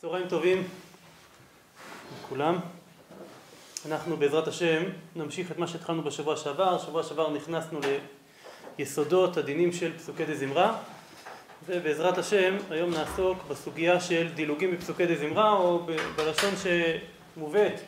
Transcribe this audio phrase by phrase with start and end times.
[0.00, 0.64] צהריים טובים
[2.18, 2.58] לכולם.
[3.86, 4.82] אנחנו בעזרת השם
[5.16, 6.78] נמשיך את מה שהתחלנו בשבוע שעבר.
[6.78, 7.80] שבוע שעבר נכנסנו
[8.78, 10.78] ליסודות הדינים של פסוקי דה זמרה
[11.66, 15.86] ובעזרת השם היום נעסוק בסוגיה של דילוגים בפסוקי דה זמרה או
[16.16, 16.54] בלשון
[17.36, 17.80] שמובאת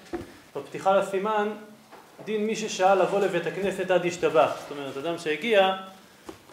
[0.56, 1.48] בפתיחה לסימן
[2.24, 4.56] דין מי ששאל לבוא לבית הכנסת עד ישתבח.
[4.60, 5.76] זאת אומרת אדם שהגיע,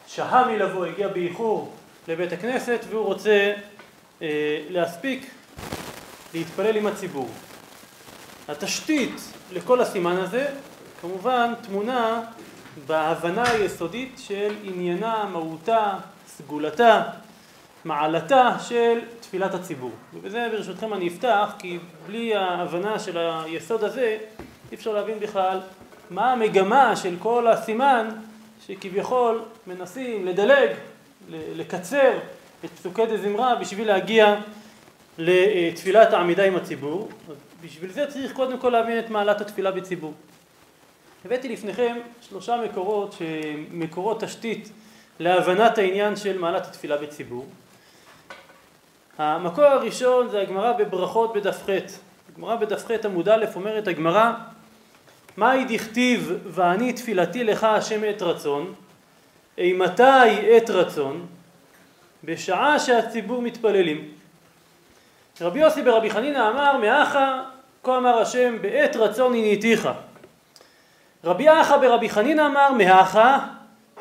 [0.08, 1.74] שהה מלבוא, הגיע באיחור
[2.08, 3.54] לבית הכנסת והוא רוצה
[4.22, 5.30] אה, להספיק
[6.36, 7.30] להתפלל עם הציבור.
[8.48, 9.22] התשתית
[9.54, 10.48] לכל הסימן הזה
[11.02, 12.22] כמובן טמונה
[12.88, 15.94] בהבנה היסודית של עניינה, מהותה,
[16.28, 17.04] סגולתה,
[17.86, 19.92] מעלתה של תפילת הציבור.
[20.14, 24.18] ובזה ברשותכם אני אפתח כי בלי ההבנה של היסוד הזה
[24.72, 25.60] אי אפשר להבין בכלל
[26.10, 28.10] מה המגמה של כל הסימן
[28.68, 30.70] שכביכול מנסים לדלג,
[31.30, 32.12] לקצר
[32.66, 34.36] את פסוקי דה זמרה בשביל להגיע
[35.18, 37.10] לתפילת העמידה עם הציבור.
[37.64, 40.14] בשביל זה צריך קודם כל להבין את מעלת התפילה בציבור.
[41.26, 43.16] הבאתי לפניכם שלושה מקורות,
[43.72, 44.70] מקורות תשתית
[45.20, 47.46] להבנת העניין של מעלת התפילה בציבור.
[49.18, 51.70] המקור הראשון זה הגמרא בברכות בדף ח'.
[52.34, 54.32] הגמרא בדף ח' עמוד א' אומרת הגמרא
[55.38, 58.74] מהי דכתיב ואני תפילתי לך השם עת רצון
[59.58, 60.04] אימתי
[60.50, 61.26] עת רצון
[62.24, 64.12] בשעה שהציבור מתפללים
[65.42, 67.44] רבי יוסי ברבי חנינא אמר מאחה
[67.84, 69.90] כה אמר השם בעת רצון עניתיך
[71.24, 73.40] רבי אחא ברבי חנינא אמר מהכה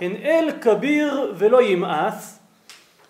[0.00, 2.38] הן אל כביר ולא ימאס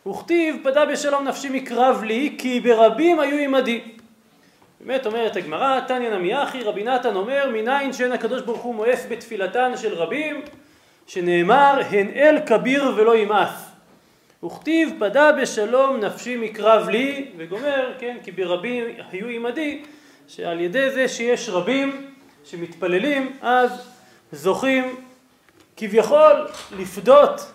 [0.07, 3.81] וכתיב פדה בשלום נפשי מקרב לי כי ברבים היו עמדי.
[4.81, 9.07] באמת אומרת הגמרא תניא נמי אחי רבי נתן אומר מניין שאין הקדוש ברוך הוא מואס
[9.09, 10.43] בתפילתן של רבים
[11.07, 13.74] שנאמר הן אל כביר ולא ימאס
[14.45, 19.83] וכתיב פדה בשלום נפשי מקרב לי וגומר כן כי ברבים היו עמדי
[20.29, 22.11] שעל ידי זה שיש רבים
[22.45, 23.71] שמתפללים אז
[24.33, 24.97] זוכים
[25.77, 26.47] כביכול
[26.79, 27.53] לפדות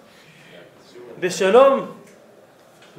[1.20, 1.92] בשלום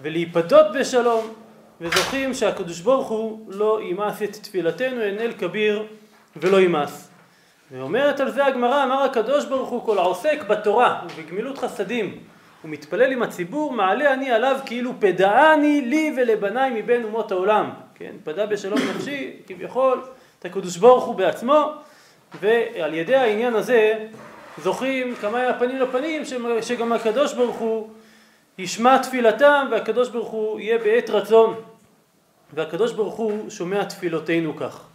[0.02, 1.34] ולהיפדות בשלום
[1.80, 5.86] וזוכים שהקדוש ברוך הוא לא ימאס את תפילתנו אל כביר
[6.36, 7.10] ולא ימאס.
[7.72, 12.18] ואומרת על זה הגמרא אמר הקדוש ברוך הוא כל העוסק בתורה ובגמילות חסדים
[12.64, 17.70] ומתפלל עם הציבור מעלה אני עליו כאילו פדעני לי ולבניי מבין אומות העולם.
[17.94, 18.12] כן?
[18.24, 20.02] פדה בשלום נפשי כביכול
[20.38, 21.72] את הקדוש ברוך הוא בעצמו
[22.40, 24.06] ועל ידי העניין הזה
[24.58, 26.22] זוכים כמה פנים לפנים
[26.60, 27.88] שגם הקדוש ברוך הוא
[28.58, 31.54] ישמע תפילתם והקדוש ברוך הוא יהיה בעת רצון.
[32.52, 34.89] והקדוש ברוך הוא שומע תפילותינו כך.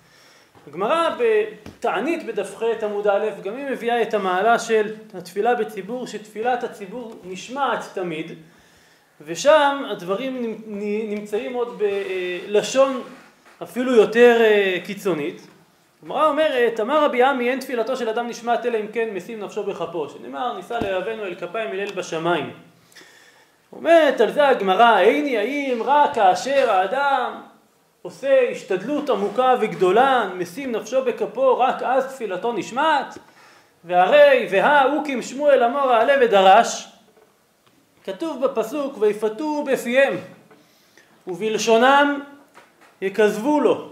[0.68, 6.64] הגמרא בתענית בדף ח' עמוד א' גם היא מביאה את המעלה של התפילה בציבור שתפילת
[6.64, 8.32] הציבור נשמעת תמיד
[9.22, 10.58] ושם הדברים
[11.10, 11.82] נמצאים עוד
[12.48, 13.02] בלשון
[13.64, 15.48] אפילו יותר אה, קיצונית.
[16.04, 19.64] הגמרא אומרת אמר רבי עמי אין תפילתו של אדם נשמעת אלא אם כן משים נפשו
[19.64, 22.54] בכפו שנאמר ניסה להבנו אל כפיים אל בשמיים
[23.72, 27.42] אומרת על זה הגמרא, איני האם רק כאשר האדם
[28.06, 33.18] עושה השתדלות עמוקה וגדולה, משים נפשו בכפו, רק אז תפילתו נשמעת?
[33.84, 36.88] והרי והא אוקים שמואל אמור העלה ודרש,
[38.04, 40.18] כתוב בפסוק ויפתו בפיהם
[41.28, 42.20] ובלשונם
[43.02, 43.90] יכזבו לו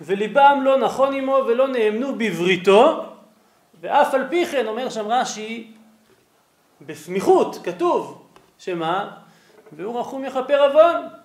[0.00, 3.04] וליבם לא נכון עמו ולא נאמנו בבריתו
[3.80, 5.72] ואף על פי כן אומר שם רש"י
[6.80, 8.26] בסמיכות כתוב
[8.58, 9.10] שמה
[9.72, 11.21] והוא רחום יכפר עוון.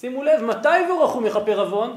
[0.00, 1.96] שימו לב, מתי והוא רחום יכפר עוון?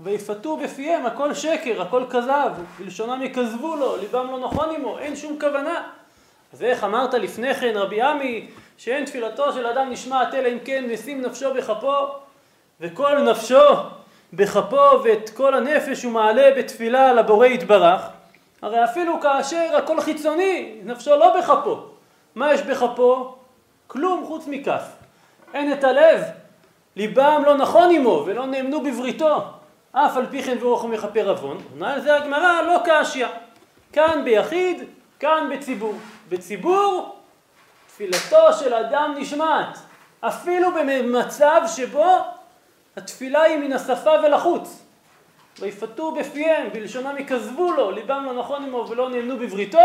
[0.00, 5.40] ויפתו בפיהם, הכל שקר, הכל כזב, בלשונם יכזבו לו, ליבם לא נכון עמו, אין שום
[5.40, 5.88] כוונה.
[6.52, 8.48] אז איך אמרת לפני כן, רבי עמי,
[8.78, 11.94] שאין תפילתו של אדם נשמעת אלא אם כן משים נפשו בכפו,
[12.80, 13.72] וכל נפשו
[14.32, 18.02] בכפו ואת כל הנפש הוא מעלה בתפילה לבורא יתברך,
[18.62, 21.80] הרי אפילו כאשר הכל חיצוני, נפשו לא בכפו.
[22.34, 23.34] מה יש בכפו?
[23.86, 24.84] כלום חוץ מכף.
[25.54, 26.22] אין את הלב,
[26.96, 29.44] ליבם לא נכון עמו ולא נאמנו בבריתו,
[29.92, 31.58] אף על פי כן ורוחם יכפר עוון.
[31.72, 33.26] עונה על זה הגמרא לא קשיא.
[33.92, 34.82] כאן ביחיד,
[35.20, 35.94] כאן בציבור.
[36.28, 37.16] בציבור
[37.86, 39.78] תפילתו של אדם נשמעת,
[40.20, 42.16] אפילו במצב שבו
[42.96, 44.82] התפילה היא מן השפה ולחוץ.
[45.60, 49.78] ויפתו בפיהם, בלשונם יכזבו לו, ליבם לא נכון עמו ולא נאמנו בבריתו,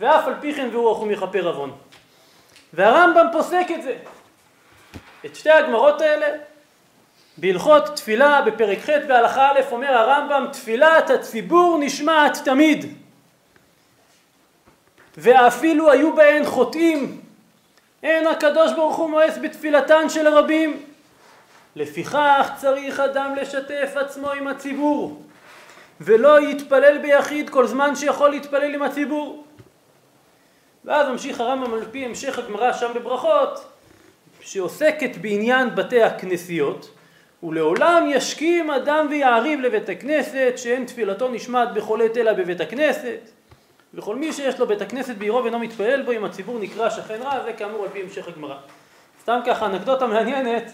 [0.00, 1.72] ואף על פי כן ורוחם יכפר עוון.
[2.72, 3.96] והרמב"ם פוסק את זה.
[5.26, 6.26] את שתי הגמרות האלה?
[7.38, 12.94] בהלכות תפילה בפרק ח' בהלכה א' אומר הרמב"ם תפילת הציבור נשמעת תמיד
[15.16, 17.20] ואפילו היו בהן חוטאים.
[18.02, 20.82] אין הקדוש ברוך הוא מואס בתפילתן של הרבים
[21.76, 25.22] לפיכך צריך אדם לשתף עצמו עם הציבור.
[26.00, 29.44] ולא יתפלל ביחיד כל זמן שיכול להתפלל עם הציבור.
[30.84, 33.64] ואז ממשיך הרמב"ם על פי המשך הגמרא שם בברכות
[34.48, 36.90] שעוסקת בעניין בתי הכנסיות
[37.42, 41.68] ולעולם ישכים אדם ויעריב לבית הכנסת שאין תפילתו נשמעת
[42.04, 43.30] עת אלא בבית הכנסת.
[43.94, 47.44] וכל מי שיש לו בית הכנסת בעירו ואינו מתפלל בו אם הציבור נקרא שכן רע
[47.44, 48.56] זה כאמור על פי המשך הגמרא.
[49.22, 50.72] סתם ככה אנקדוטה מעניינת.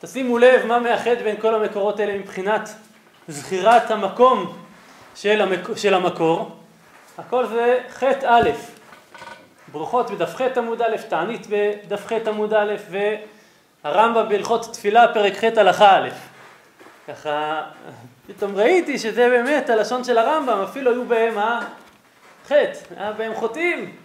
[0.00, 2.68] תשימו לב מה מאחד בין כל המקורות האלה מבחינת
[3.28, 4.56] זכירת המקום
[5.14, 5.76] של, המק...
[5.76, 6.56] של המקור.
[7.18, 8.50] הכל זה חטא א'
[9.72, 12.74] ברכות בדף ח' עמוד א', תענית בדף ח' עמוד א',
[13.84, 16.08] והרמב"ם בהלכות תפילה פרק ח' הלכה א'.
[17.08, 17.62] ככה
[18.26, 23.96] פתאום ראיתי שזה באמת הלשון של הרמב"ם, אפילו היו בהם החטא, היה בהם חוטאים.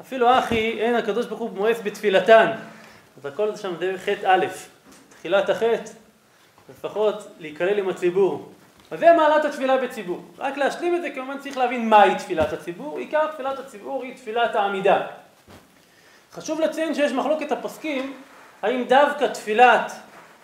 [0.00, 2.52] אפילו אחי, אין הקדוש ברוך הוא מואס בתפילתן.
[3.18, 4.46] אז הכל שם דרך חטא א',
[5.18, 5.90] תחילת החטא,
[6.70, 8.52] לפחות להיכלל עם הציבור.
[8.90, 10.24] אז זה מעלת התפילה בציבור.
[10.38, 12.98] רק להשלים את זה כמובן צריך להבין מהי תפילת הציבור.
[12.98, 15.06] עיקר תפילת הציבור היא תפילת העמידה.
[16.32, 18.12] חשוב לציין שיש מחלוקת הפוסקים
[18.62, 19.92] האם דווקא תפילת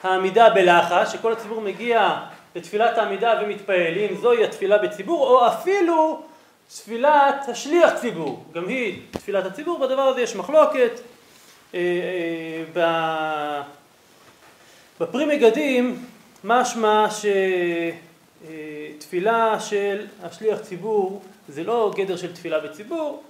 [0.02, 2.16] העמידה בלחש, שכל הציבור מגיע
[2.56, 6.22] לתפילת העמידה ומתפעלים, זוהי התפילה בציבור, או אפילו
[6.68, 11.00] תפילת השליח ציבור, גם היא תפילת הציבור, בדבר הזה יש מחלוקת.
[11.74, 11.80] אה,
[12.76, 13.62] אה,
[15.00, 16.04] בפרי מגדים
[16.44, 17.26] משמע ש...
[19.02, 23.22] תפילה של השליח ציבור זה לא גדר של תפילה בציבור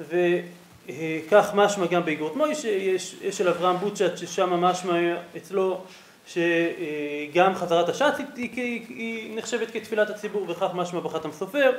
[0.00, 4.94] וכך משמע גם באגרות מוישה, יש, יש של אברהם בוצ'ת ששם משמע
[5.36, 5.80] אצלו
[6.26, 11.72] שגם חזרת השץ היא, היא, היא נחשבת כתפילת הציבור וכך משמע בחתם סופר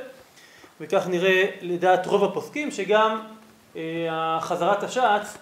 [0.80, 3.20] וכך נראה לדעת רוב הפוסקים שגם
[4.40, 5.38] חזרת השץ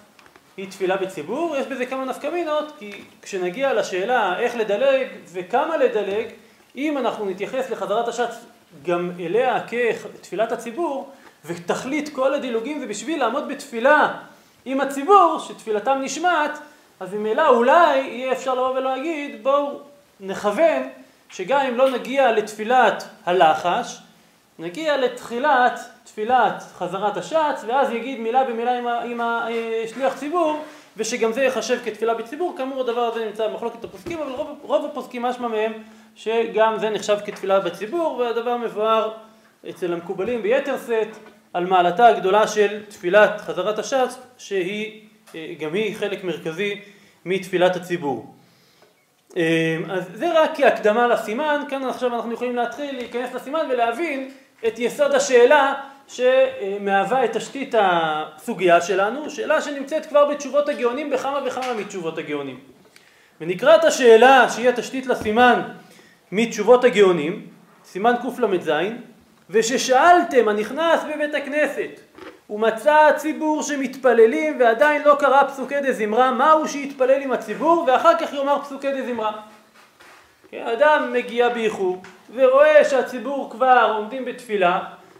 [0.57, 6.27] היא תפילה בציבור, יש בזה כמה נפקמינות כי כשנגיע לשאלה איך לדלג וכמה לדלג
[6.75, 8.45] אם אנחנו נתייחס לחזרת השץ
[8.85, 11.09] גם אליה כתפילת הציבור,
[11.45, 14.13] ותכלית כל הדילוגים זה בשביל לעמוד בתפילה
[14.65, 16.59] עם הציבור, שתפילתם נשמעת,
[16.99, 19.79] אז ממילא אולי יהיה אפשר לבוא ולהגיד בואו
[20.19, 20.89] נכוון
[21.29, 23.97] שגם אם לא נגיע לתפילת הלחש,
[24.59, 30.63] נגיע לתחילת תפילת חזרת השץ, ואז יגיד מילה במילה עם, עם השליח ציבור,
[30.97, 35.21] ושגם זה ייחשב כתפילה בציבור, כאמור הדבר הזה נמצא במחלוקת הפוסקים, אבל רוב, רוב הפוסקים
[35.21, 35.73] משמע מהם
[36.17, 39.11] שגם זה נחשב כתפילה בציבור, והדבר מבואר
[39.69, 41.07] אצל המקובלים ביתר שאת
[41.53, 45.01] על מעלתה הגדולה של תפילת חזרת הש"ץ, שהיא
[45.35, 46.81] אה, גם היא חלק מרכזי
[47.25, 48.33] מתפילת הציבור.
[49.37, 54.31] אה, אז זה רק כהקדמה לסימן, כאן עכשיו אנחנו יכולים להתחיל להיכנס לסימן ולהבין
[54.67, 55.73] את יסוד השאלה
[56.07, 62.59] שמהווה את תשתית הסוגיה שלנו, שאלה שנמצאת כבר בתשובות הגאונים בכמה וכמה מתשובות הגאונים.
[63.41, 65.61] ונקרא את השאלה שהיא התשתית לסימן
[66.31, 67.47] מתשובות הגאונים,
[67.85, 68.71] סימן קל"ז,
[69.49, 71.99] וששאלתם הנכנס בבית הכנסת
[72.49, 78.61] ומצא הציבור שמתפללים ועדיין לא קרא פסוקי דזמרה, מהו שיתפלל עם הציבור ואחר כך יאמר
[78.63, 79.31] פסוקי דזמרה.
[80.51, 82.01] כן, אדם מגיע באיחור
[82.35, 84.79] ורואה שהציבור כבר עומדים בתפילה,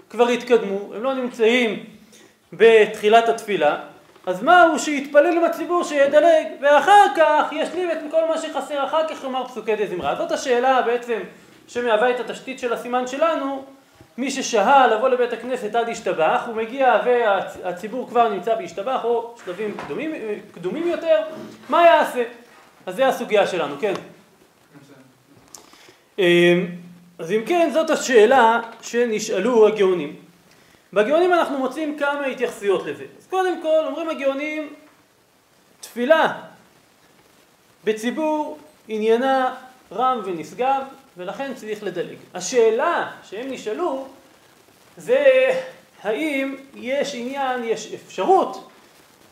[0.10, 1.84] כבר התקדמו, הם לא נמצאים
[2.54, 3.80] בתחילת התפילה,
[4.28, 9.24] אז מהו שיתפלל עם הציבור שידלג, ואחר כך ישלים את כל מה שחסר, אחר כך
[9.24, 10.16] יאמר פסוקי דזמרה.
[10.16, 11.20] זאת השאלה בעצם
[11.68, 13.64] שמהווה את התשתית של הסימן שלנו,
[14.18, 19.78] מי ששהה לבוא לבית הכנסת עד ישתבח, הוא מגיע והציבור כבר נמצא בישתבח, או שלבים
[19.86, 20.12] קדומים,
[20.52, 21.18] קדומים יותר,
[21.70, 22.24] מה יעשה?
[22.86, 23.94] אז זה הסוגיה שלנו, כן.
[26.20, 26.66] אמ,
[27.20, 30.16] אז אם כן, זאת השאלה שנשאלו הגאונים.
[30.94, 33.04] בגאונים אנחנו מוצאים כמה התייחסויות לזה.
[33.30, 34.74] קודם כל אומרים הגאונים
[35.80, 36.34] תפילה
[37.84, 39.56] בציבור עניינה
[39.92, 40.84] רם ונשגב
[41.18, 42.18] ולכן צריך לדלג.
[42.34, 44.08] השאלה שהם נשאלו
[44.98, 45.50] זה
[46.04, 48.70] האם יש עניין, יש אפשרות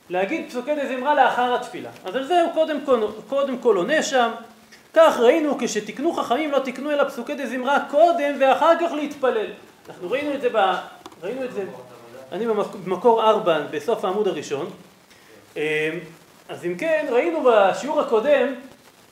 [0.10, 1.90] להגיד פסוקי דזמרה לאחר התפילה.
[2.06, 4.32] אז על זה הוא קודם כל, קודם כל עונה שם
[4.94, 9.48] כך ראינו כשתיקנו חכמים לא תיקנו אלא פסוקי דזמרה קודם ואחר כך להתפלל.
[9.90, 10.58] אנחנו ראינו את זה ב...
[11.24, 11.64] ראינו את זה,
[12.32, 12.46] אני
[12.86, 14.70] במקור ארבע בסוף העמוד הראשון.
[15.56, 15.62] אמ,
[16.50, 18.54] אז אם כן, ראינו בשיעור הקודם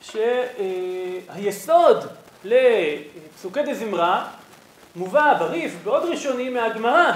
[0.00, 1.96] שהיסוד
[2.44, 4.26] לפסוקי דזמרה
[4.96, 7.12] מובא בריף בעוד ראשונים מהגמרא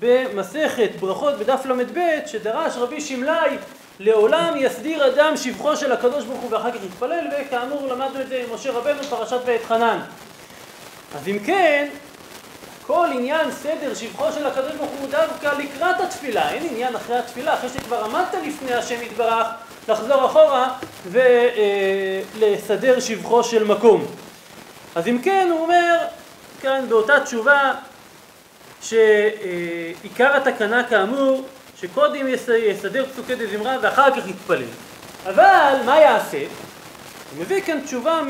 [0.00, 3.56] במסכת ברכות בדף ל"ב שדרש רבי שמלאי
[3.98, 8.44] לעולם יסדיר אדם שבחו של הקדוש ברוך הוא ואחר כך יתפלל וכאמור למדנו את זה
[8.46, 10.00] עם משה רבנו פרשת ואת חנן
[11.14, 11.88] אז אם כן
[12.92, 17.54] כל עניין סדר שבחו של הקדוש ברוך הוא דווקא לקראת התפילה, אין עניין אחרי התפילה,
[17.54, 19.46] אחרי שכבר עמדת לפני השם יתברך,
[19.88, 20.72] לחזור אחורה
[21.06, 24.06] ולסדר שבחו של מקום.
[24.94, 25.98] אז אם כן, הוא אומר
[26.62, 27.72] כאן באותה תשובה
[28.82, 31.42] שעיקר התקנה כאמור,
[31.80, 32.26] שקודם
[32.68, 34.64] יסדר פסוקי דזמרה ואחר כך יתפלל.
[35.26, 36.38] אבל מה יעשה?
[36.38, 38.20] הוא מביא כאן תשובה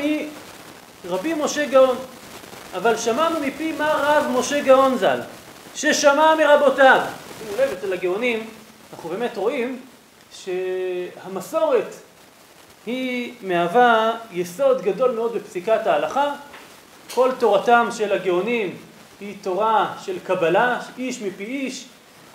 [1.04, 1.96] מרבי משה גאון.
[2.76, 5.20] אבל שמענו מפי מר רב משה גאון ז"ל,
[5.74, 7.00] ששמע מרבותיו.
[7.38, 8.46] שימו לב, אצל הגאונים
[8.92, 9.80] אנחנו באמת רואים
[10.32, 11.94] שהמסורת
[12.86, 16.34] היא מהווה יסוד גדול מאוד בפסיקת ההלכה.
[17.14, 18.76] כל תורתם של הגאונים
[19.20, 21.84] היא תורה של קבלה, איש מפי איש,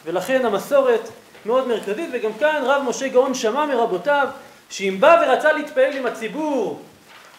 [0.05, 1.09] ולכן המסורת
[1.45, 4.27] מאוד מרכזית, וגם כאן רב משה גאון שמע מרבותיו
[4.69, 6.81] שאם בא ורצה להתפעל עם הציבור,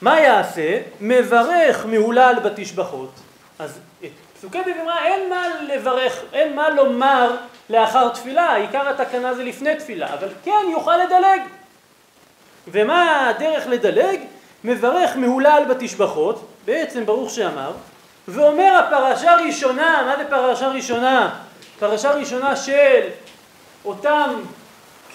[0.02, 0.78] מה יעשה?
[1.00, 3.10] מברך מהולל בתשבחות.
[3.58, 7.36] אז את פסוקי דברה אין מה לברך, אין מה לומר
[7.70, 11.40] לאחר תפילה, עיקר התקנה זה לפני תפילה, אבל כן יוכל לדלג.
[12.68, 14.20] ומה הדרך לדלג?
[14.64, 17.72] מברך מהולל בתשבחות, בעצם ברוך שאמר,
[18.28, 21.34] ואומר הפרשה ראשונה, מה זה פרשה ראשונה?
[21.78, 23.08] פרשה ראשונה של
[23.84, 24.30] אותם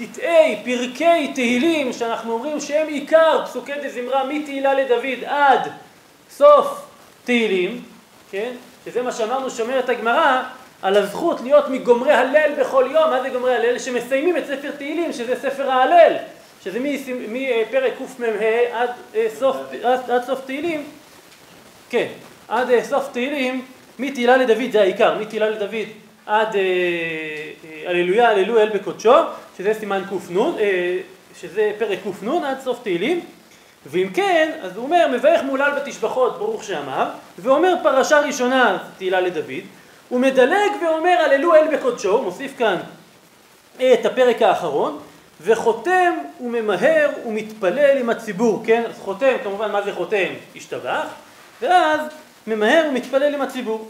[0.01, 5.71] קטעי, פרקי תהילים, שאנחנו אומרים שהם עיקר פסוקי דזמרה מתהילה לדוד עד
[6.29, 6.85] סוף
[7.25, 7.81] תהילים,
[8.31, 8.51] כן?
[8.85, 10.41] שזה מה שאמרנו שאומרת הגמרא
[10.81, 13.79] על הזכות להיות מגומרי הלל בכל יום, מה זה גומרי הלל?
[13.79, 16.13] שמסיימים את ספר תהילים, שזה ספר ההלל,
[16.63, 18.27] שזה מפרק קמ"ה
[18.71, 19.27] עד, אה,
[19.83, 20.83] עד, עד סוף תהילים,
[21.89, 22.07] כן,
[22.47, 23.65] עד אה, סוף תהילים,
[23.99, 25.87] מתהילה לדוד זה העיקר, מתהילה לדוד
[26.25, 26.55] עד
[27.85, 29.13] הללויה, הללו אל בקודשו,
[29.61, 30.57] שזה סימן קנ,
[31.39, 33.19] שזה פרק קנ עד סוף תהילים,
[33.85, 39.63] ואם כן, אז הוא אומר, מברך מולל בתשבחות, ברוך שאמר, ואומר פרשה ראשונה, תהילה לדוד,
[40.09, 42.77] הוא מדלג ואומר הללו אל בקודשו, מוסיף כאן
[43.75, 44.99] את הפרק האחרון,
[45.41, 48.83] וחותם וממהר ומתפלל עם הציבור, כן?
[48.89, 50.27] אז חותם, כמובן, מה זה חותם?
[50.55, 51.05] השתבח,
[51.61, 51.99] ואז
[52.47, 53.87] ממהר ומתפלל עם הציבור.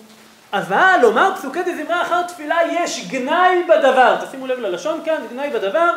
[0.54, 5.90] אבל לומר פסוקי דזמרה אחר תפילה יש גנאי בדבר, תשימו לב ללשון כאן, גנאי בדבר,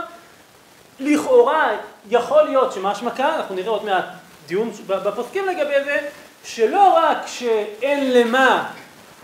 [1.00, 1.70] לכאורה
[2.10, 4.04] יכול להיות שמשמע כאן, אנחנו נראה עוד מעט
[4.46, 5.98] דיון בפוסקים לגבי זה,
[6.44, 8.70] שלא רק שאין למה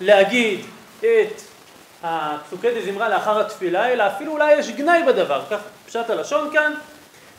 [0.01, 0.61] להגיד
[0.99, 1.41] את
[2.03, 6.75] הפסוקי דזמרה לאחר התפילה, אלא אפילו אולי יש גנאי בדבר, כך פשט הלשון כאן,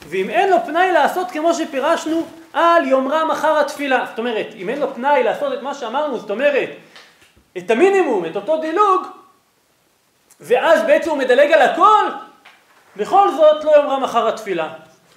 [0.10, 4.06] ואם אין לו פנאי לעשות כמו שפירשנו, על יאמרם אחר התפילה.
[4.10, 6.70] זאת אומרת, אם אין לו פנאי לעשות את מה שאמרנו, זאת אומרת,
[7.58, 9.08] את המינימום, את אותו דילוג,
[10.40, 12.06] ואז בעצם הוא מדלג על הכל,
[12.96, 14.70] בכל זאת לא יאמרם אחר התפילה.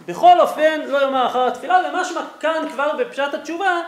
[0.07, 3.81] בכל אופן לא יאמר אחר התפילה, ומשמע כאן כבר בפשט התשובה,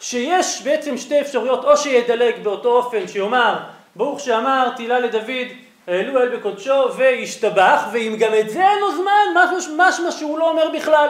[0.00, 3.56] שיש בעצם שתי אפשרויות, או שידלג באותו אופן שיאמר,
[3.96, 5.48] ברוך שאמר תהילה לדוד,
[5.86, 10.50] העלו אל בקודשו וישתבח, ואם גם את זה אין לו זמן, משהו, משמע שהוא לא
[10.50, 11.08] אומר בכלל.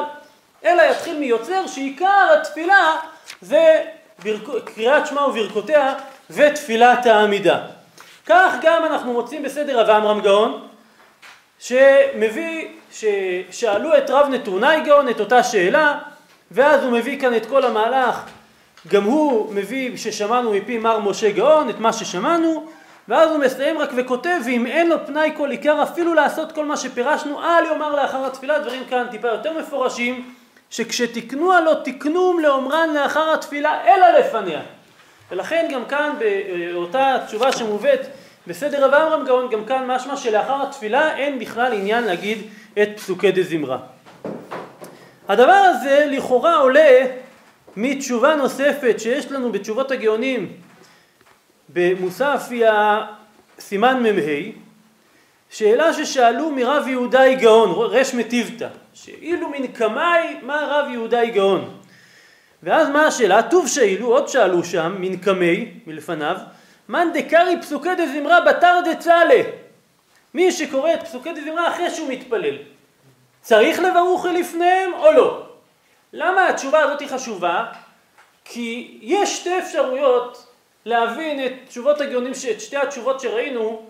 [0.65, 2.97] אלא יתחיל מיוצר שעיקר התפילה
[3.41, 3.85] זה
[4.65, 5.95] קריאת שמע וברכותיה
[6.31, 7.59] ותפילת העמידה.
[8.27, 10.69] כך גם אנחנו מוצאים בסדר עמרם גאון,
[11.59, 15.99] שמביא, ששאלו את רב נתונאי גאון את אותה שאלה,
[16.51, 18.21] ואז הוא מביא כאן את כל המהלך,
[18.89, 22.67] גם הוא מביא ששמענו מפי מר משה גאון את מה ששמענו,
[23.09, 26.77] ואז הוא מסיים רק וכותב, ואם אין לו פנאי כל עיקר אפילו לעשות כל מה
[26.77, 30.35] שפירשנו, אל יאמר לאחר התפילה, דברים כאן טיפה יותר מפורשים,
[30.71, 34.61] שכשתקנו הלא תקנום לאומרן לאחר התפילה אלא לפניה.
[35.31, 38.07] ולכן גם כאן באותה תשובה שמובאת
[38.47, 42.39] בסדר רב אברהם גאון, גם כאן משמע שלאחר התפילה אין בכלל עניין להגיד
[42.83, 43.79] את פסוקי דזמרה.
[45.29, 47.07] הדבר הזה לכאורה עולה
[47.77, 50.53] מתשובה נוספת שיש לנו בתשובות הגאונים
[51.69, 53.07] במוספיה
[53.59, 54.53] סימן מ"ה,
[55.51, 61.78] שאלה ששאלו מרב יהודאי גאון, רש מטיבתא, שאילו מן קמאי מה רב יהודאי גאון.
[62.63, 63.43] ואז מה השאלה?
[63.43, 66.37] טוב שאילו, עוד שאלו שם, מן קמי, מלפניו,
[66.89, 69.43] מאן דקרי פסוקי דזמרה בתר דצלה.
[70.35, 72.57] מי שקורא את פסוקי דזמרה אחרי שהוא מתפלל,
[73.41, 75.47] צריך לברוך לפניהם או לא?
[76.13, 77.65] למה התשובה הזאת היא חשובה?
[78.45, 80.47] כי יש שתי אפשרויות
[80.85, 83.87] להבין את תשובות הגאונים, את שתי התשובות שראינו,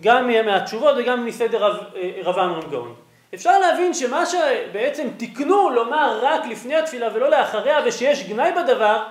[0.00, 2.94] גם מהתשובות וגם מסדר רב, אה, רב עמרם גאון.
[3.34, 9.02] אפשר להבין שמה שבעצם תיקנו לומר רק לפני התפילה ולא לאחריה ושיש גנאי בדבר,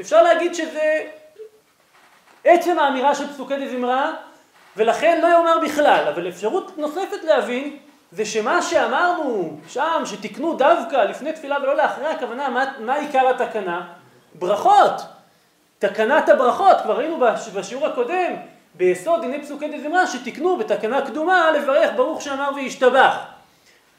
[0.00, 1.04] אפשר להגיד שזה
[2.44, 4.12] עצם האמירה של פסוקי דזמרה
[4.76, 7.76] ולכן לא יאמר בכלל, אבל אפשרות נוספת להבין
[8.12, 13.86] זה שמה שאמרנו שם, שתיקנו דווקא לפני תפילה ולא לאחריה, הכוונה מה, מה עיקר התקנה?
[14.34, 14.92] ברכות.
[15.78, 17.18] תקנת הברכות, כבר ראינו
[17.54, 18.32] בשיעור הקודם,
[18.74, 23.37] ביסוד דיני פסוקי דזמרה, שתיקנו בתקנה קדומה לברך ברוך שאמר וישתבח.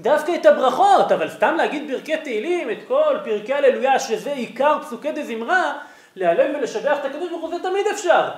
[0.02, 5.12] דווקא את הברכות, אבל סתם להגיד פרקי תהילים, את כל פרקי הללויה, שזה עיקר פסוקי
[5.12, 5.74] דזמרה,
[6.16, 8.30] להלל ולשבח את הקדוש ברוך הוא זה תמיד אפשר.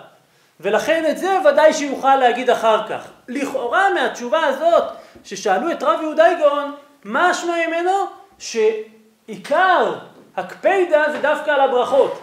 [0.59, 3.07] ולכן את זה ודאי שיוכל להגיד אחר כך.
[3.27, 4.83] לכאורה מהתשובה הזאת,
[5.23, 7.91] ששאלו את רב יהודה גאון, מה משמע ממנו?
[8.39, 9.93] שעיקר
[10.37, 12.19] הקפידה זה דווקא על הברכות.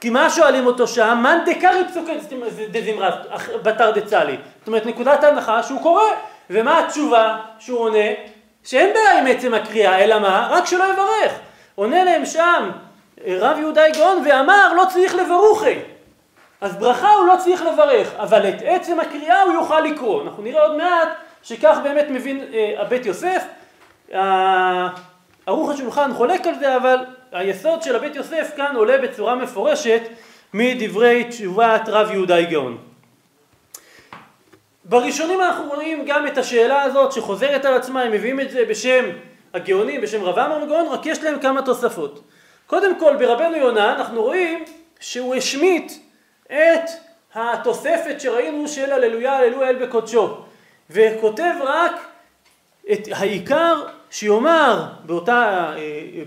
[0.00, 1.20] כי מה שואלים אותו שם?
[1.22, 2.12] מאן דקרי פסוקי
[2.70, 3.10] דזמרה
[3.62, 4.36] בתר דצלי.
[4.58, 6.02] זאת אומרת, נקודת ההנחה שהוא קורא.
[6.50, 8.33] ומה התשובה שהוא עונה?
[8.64, 10.48] שאין בעיה עם עצם הקריאה, אלא מה?
[10.50, 11.32] רק שלא יברך.
[11.74, 12.70] עונה להם שם
[13.26, 15.78] רב יהודה גאון ואמר לא צריך לברוכי.
[16.60, 20.22] אז ברכה הוא לא צריך לברך, אבל את עצם הקריאה הוא יוכל לקרוא.
[20.22, 21.08] אנחנו נראה עוד מעט
[21.42, 23.44] שכך באמת מבין אה, הבית יוסף.
[25.46, 26.96] ערוך השולחן חולק על זה, אבל
[27.32, 30.02] היסוד של הבית יוסף כאן עולה בצורה מפורשת
[30.54, 32.78] מדברי תשובת רב יהודה גאון.
[34.84, 39.04] בראשונים אנחנו רואים גם את השאלה הזאת שחוזרת על עצמה, הם מביאים את זה בשם
[39.54, 42.20] הגאונים, בשם רב עמר גאון, רק יש להם כמה תוספות.
[42.66, 44.64] קודם כל ברבנו יונה אנחנו רואים
[45.00, 45.92] שהוא השמיט
[46.46, 46.90] את
[47.34, 50.36] התוספת שראינו של הללויה הללויה אל בקודשו
[50.90, 51.92] וכותב רק
[52.92, 55.72] את העיקר שיאמר באותה,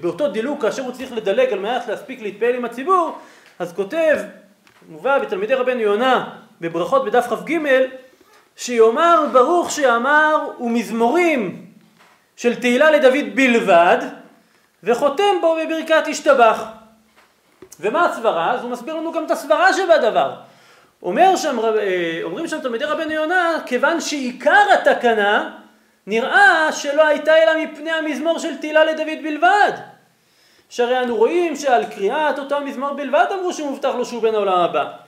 [0.02, 3.18] באותו דילוג כאשר הוא צריך לדלג על מנת להספיק להתפעל עם הציבור
[3.60, 4.18] אז כותב,
[4.90, 6.30] מובא בתלמידי רבנו יונה
[6.62, 7.58] בברכות בדף כ"ג
[8.58, 11.66] שיאמר ברוך שאמר ומזמורים
[12.36, 13.98] של תהילה לדוד בלבד
[14.84, 16.64] וחותם בו בברכת השתבח.
[17.80, 18.52] ומה הסברה?
[18.52, 20.34] אז הוא מסביר לנו גם את הסברה שבדבר.
[21.04, 25.50] אומר שם, אה, אומרים שם תלמידי רבנו יונה, כיוון שעיקר התקנה
[26.08, 29.72] נראה שלא הייתה אלא מפני המזמור של תהילה לדוד בלבד.
[30.70, 35.07] שהרי אנו רואים שעל קריאת אותו המזמור בלבד אמרו שמובטח לו שהוא בן העולם הבא.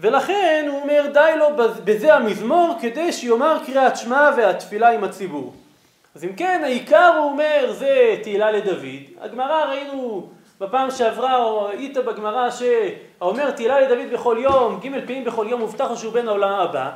[0.00, 1.46] ולכן הוא אומר די לו
[1.84, 5.54] בזה המזמור כדי שיאמר קריאת שמע והתפילה עם הציבור.
[6.14, 8.84] אז אם כן, העיקר הוא אומר זה תהילה לדוד.
[9.20, 10.28] הגמרא ראינו
[10.60, 16.12] בפעם שעברה, ראית בגמרא שהאומר תהילה לדוד בכל יום, ג' פעמים בכל יום, מובטח שהוא
[16.12, 16.90] בן העולם הבא.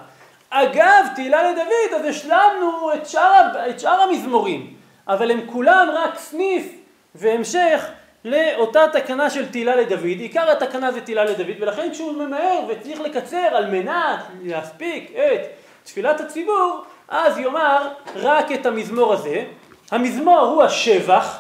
[0.50, 4.74] אגב, תהילה לדוד, אז השלמנו את שאר, את שאר המזמורים,
[5.08, 6.66] אבל הם כולם רק סניף
[7.14, 7.86] והמשך
[8.24, 10.04] לאותה תקנה של תהילה לדוד.
[10.04, 15.40] עיקר התקנה זה תהילה לדוד, ולכן כשהוא ממהר וצריך לקצר על מנת להספיק את
[15.84, 19.44] תפילת הציבור, אז יאמר רק את המזמור הזה.
[19.90, 21.38] המזמור הוא השבח,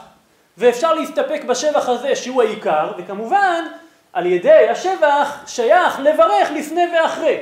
[0.58, 3.64] ואפשר להסתפק בשבח הזה שהוא העיקר, וכמובן
[4.12, 7.38] על ידי השבח שייך לברך לפני ואחרי.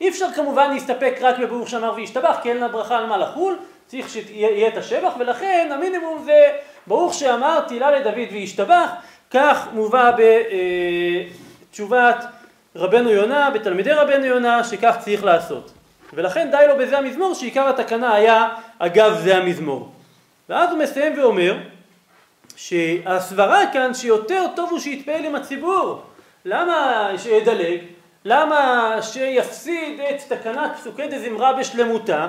[0.00, 3.58] אי אפשר כמובן להסתפק רק בברוך שאמר וישתבח, כי אין לה ברכה על מה לחול,
[3.86, 6.52] צריך שיהיה את השבח, ולכן המינימום זה
[6.86, 8.90] ברוך שאמר תהילה לדוד וישתבח,
[9.30, 10.12] כך מובא
[11.70, 12.24] בתשובת
[12.76, 15.72] רבנו יונה, בתלמידי רבנו יונה, שכך צריך לעשות.
[16.12, 19.92] ולכן די לו בזה המזמור שעיקר התקנה היה אגב זה המזמור.
[20.48, 21.56] ואז הוא מסיים ואומר
[22.56, 26.02] שהסברה כאן שיותר טוב הוא שיתפעל עם הציבור.
[26.44, 27.78] למה שידלג?
[28.24, 32.28] למה שיפסיד את תקנת פסוקי דזמרה בשלמותה?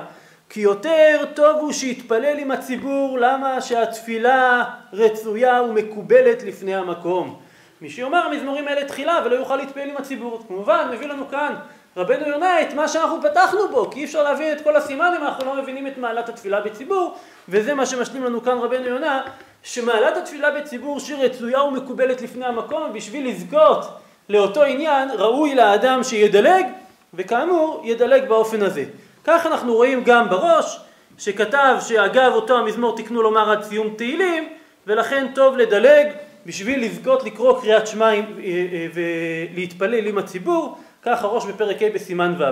[0.49, 7.39] כי יותר טוב הוא שיתפלל עם הציבור, למה שהתפילה רצויה ומקובלת לפני המקום.
[7.81, 10.43] מי שיאמר המזמורים האלה תחילה ולא יוכל להתפעל עם הציבור.
[10.47, 11.53] כמובן, מביא לנו כאן
[11.97, 15.23] רבנו יונה את מה שאנחנו פתחנו בו, כי אי אפשר להבין את כל הסימן אם
[15.23, 17.15] אנחנו לא מבינים את מעלת התפילה בציבור,
[17.49, 19.21] וזה מה שמשלים לנו כאן רבנו יונה,
[19.63, 23.85] שמעלת התפילה בציבור שהיא רצויה ומקובלת לפני המקום, ובשביל לזכות
[24.29, 26.65] לאותו עניין ראוי לאדם שידלג,
[27.13, 28.83] וכאמור ידלג באופן הזה.
[29.27, 30.79] כך אנחנו רואים גם בראש,
[31.17, 34.49] שכתב שאגב אותו המזמור תקנו לומר עד סיום תהילים,
[34.87, 36.07] ולכן טוב לדלג
[36.45, 42.35] בשביל לזכות לקרוא קריאת שמע אה, אה, ולהתפלל עם הציבור, כך הראש בפרק ה' בסימן
[42.39, 42.43] ו'.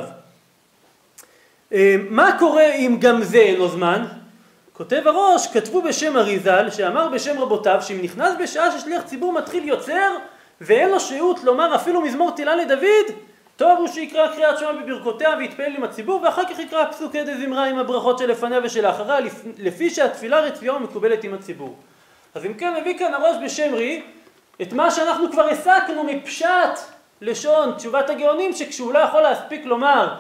[1.73, 4.05] אה, מה קורה אם גם זה אין לו זמן?
[4.73, 10.15] כותב הראש, כתבו בשם אריזל, שאמר בשם רבותיו, שאם נכנס בשעה ששליח ציבור מתחיל יוצר,
[10.61, 13.15] ואין לו שהות לומר אפילו מזמור תהילה לדוד,
[13.57, 17.77] טוב הוא שיקרא קריאת שמע בברכותיה ויתפעל עם הציבור, ואחר כך יקרא פסוקי דזמרה עם
[17.77, 19.17] הברכות שלפניה ושלאחריה,
[19.57, 21.75] לפי שהתפילה רצויה ומקובלת עם הציבור.
[22.35, 24.01] אז אם כן, מביא כאן הראש בשם רי,
[24.61, 26.79] את מה שאנחנו כבר הסקנו מפשט
[27.21, 30.15] לשון תשובת הגאונים שכשהוא לא יכול להספיק לומר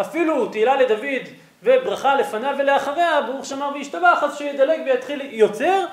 [0.00, 1.28] אפילו תהילה לדוד
[1.62, 5.84] וברכה לפניו ולאחריה ברוך שמר וישתבח אז שידלג ויתחיל יוצר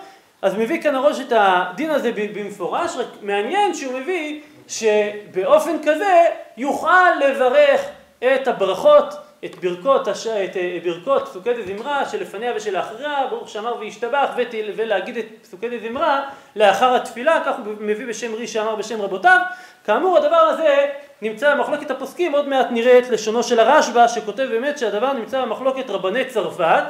[0.41, 6.25] אז מביא כאן הראש את הדין הזה במפורש רק מעניין שהוא מביא שבאופן כזה
[6.57, 7.81] יוכל לברך
[8.19, 9.13] את הברכות
[9.45, 10.27] את ברכות, הש...
[10.27, 14.47] את אה, ברכות פסוקי דזמרה שלפניה ושלאחריה, ברוך שאמר וישתבח, ות...
[14.75, 19.39] ולהגיד את פסוקי דזמרה לאחר התפילה, כך הוא מביא בשם רי שאמר בשם רבותיו.
[19.85, 20.85] כאמור הדבר הזה
[21.21, 25.89] נמצא במחלוקת הפוסקים, עוד מעט נראה את לשונו של הרשב"א שכותב באמת שהדבר נמצא במחלוקת
[25.89, 26.83] רבני צרפת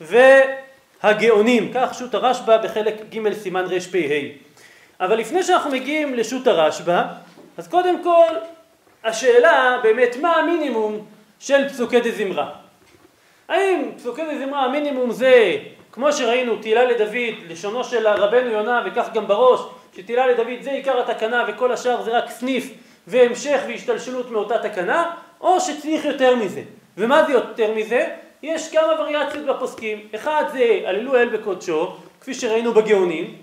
[0.00, 3.98] והגאונים, כך שו"ת הרשב"א בחלק ג' סימן רפ"ה.
[5.00, 7.02] אבל לפני שאנחנו מגיעים לשו"ת הרשב"א,
[7.56, 8.34] אז קודם כל
[9.04, 11.06] השאלה באמת מה המינימום
[11.38, 12.50] של פסוקי דזמרה.
[13.48, 15.56] האם פסוקי דזמרה המינימום זה
[15.92, 19.60] כמו שראינו תהילה לדוד, לשונו של רבנו יונה וכך גם בראש,
[19.96, 22.70] שתהילה לדוד זה עיקר התקנה וכל השאר זה רק סניף
[23.06, 25.10] והמשך והשתלשלות מאותה תקנה,
[25.40, 26.62] או שצריך יותר מזה.
[26.96, 28.06] ומה זה יותר מזה?
[28.42, 30.08] יש כמה וריאציות בפוסקים.
[30.14, 33.36] אחד זה הללו אל בקודשו, כפי שראינו בגאונים,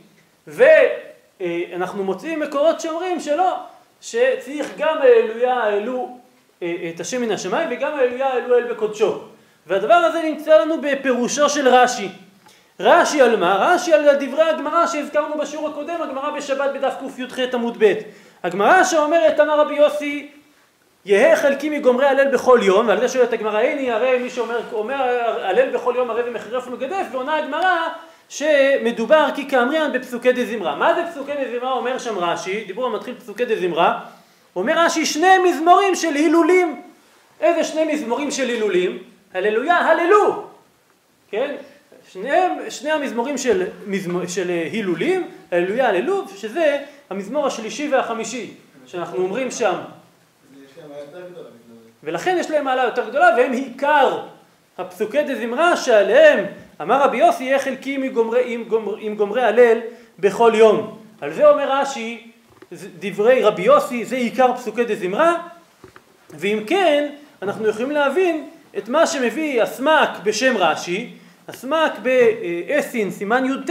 [1.41, 3.56] ואנחנו מוצאים מקורות שאומרים שלא,
[4.02, 6.17] שצריך גם הללויה העלו
[6.63, 9.19] אה, את השם מן השמיים וגם הללויה העלו אל בקודשו.
[9.67, 12.10] והדבר הזה נמצא לנו בפירושו של רש"י.
[12.80, 13.56] רש"י על מה?
[13.56, 17.93] רש"י על דברי הגמרא שהזכרנו בשיעור הקודם, הגמרא בשבת בדף קי"ח עמוד ב'.
[18.43, 20.32] הגמרא שאומרת, אמר רבי יוסי,
[21.06, 24.95] יהא חלקי מגומרי הלל בכל יום, ועל זה שואלת הגמרא, הנה הרי מי שאומר אומר
[25.41, 27.88] הלל בכל יום הרי ומחרף ומגדף, ועונה הגמרא
[28.29, 30.75] שמדובר כי כאמריין בפסוקי דזמרה.
[30.75, 33.99] מה זה פסוקי דזמרה אומר שם רש"י, דיבור המתחיל פסוקי דזמרה,
[34.55, 36.81] אומר רש"י שני מזמורים של הילולים.
[37.39, 39.03] איזה שני מזמורים של הילולים?
[39.33, 40.47] הללויה, הללו.
[41.31, 41.55] כן?
[42.11, 48.53] שניהם, שני המזמורים של, מזמור, של הילולים, הללויה, הללו, שזה המזמור השלישי והחמישי,
[48.85, 49.75] שאנחנו אומרים שם.
[52.03, 54.19] ולכן יש להם מעלה יותר גדולה, והם עיקר
[54.77, 56.45] הפסוקי דזמרה שעליהם
[56.81, 58.57] אמר רבי יוסי יהיה חלקי עם גומרי,
[58.99, 59.77] עם גומרי הלל
[60.19, 60.97] בכל יום.
[61.21, 62.31] על זה אומר רש"י,
[62.99, 65.35] דברי רבי יוסי, זה עיקר פסוקי דזמרה,
[66.29, 67.09] ואם כן,
[67.41, 71.09] אנחנו יכולים להבין את מה שמביא הסמ"ק בשם רש"י,
[71.47, 73.69] הסמ"ק באסין, סימן י"ט,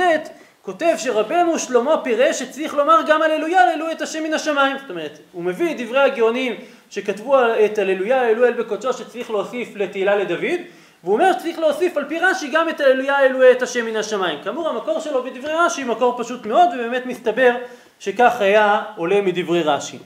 [0.63, 4.79] כותב שרבנו שלמה פירש שצריך לומר גם הללויה, הללו את השם מן השמיים.
[4.79, 6.55] זאת אומרת, הוא מביא את דברי הגאונים
[6.91, 10.61] שכתבו את הללויה, הללו אל בקודשו, שצריך להוסיף לתהילה לדוד,
[11.05, 14.39] והוא אומר שצריך להוסיף על פי רש"י גם את הללויה, הללו את השם מן השמיים.
[14.45, 17.57] כאמור, המקור שלו בדברי רש"י מקור פשוט מאוד, ובאמת מסתבר
[18.01, 19.99] שכך היה עולה מדברי רש"י.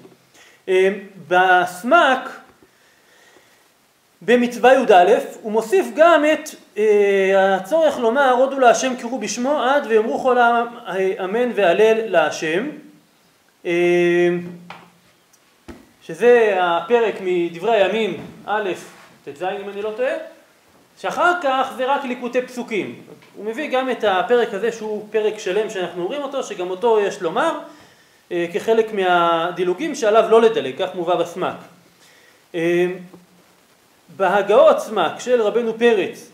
[0.68, 0.88] אה,
[1.29, 2.29] בסמ"ק
[4.22, 10.18] במצווה י"א הוא מוסיף גם את אה, הצורך לומר הודו להשם קראו בשמו עד ויאמרו
[10.18, 12.68] כל העם אה, אמן והלל להשם
[13.66, 14.29] אה,
[16.03, 18.70] שזה הפרק מדברי הימים א'
[19.24, 20.12] ט"ז אם אני לא טועה
[21.00, 23.00] שאחר כך זה רק ליקוטי פסוקים
[23.36, 27.22] הוא מביא גם את הפרק הזה שהוא פרק שלם שאנחנו אומרים אותו שגם אותו יש
[27.22, 27.58] לומר
[28.32, 31.56] אה, כחלק מהדילוגים שעליו לא לדלג כך מובא בסמ"ק
[32.54, 32.86] אה,
[34.16, 36.30] בהגאות סמ"ק של רבנו פרץ,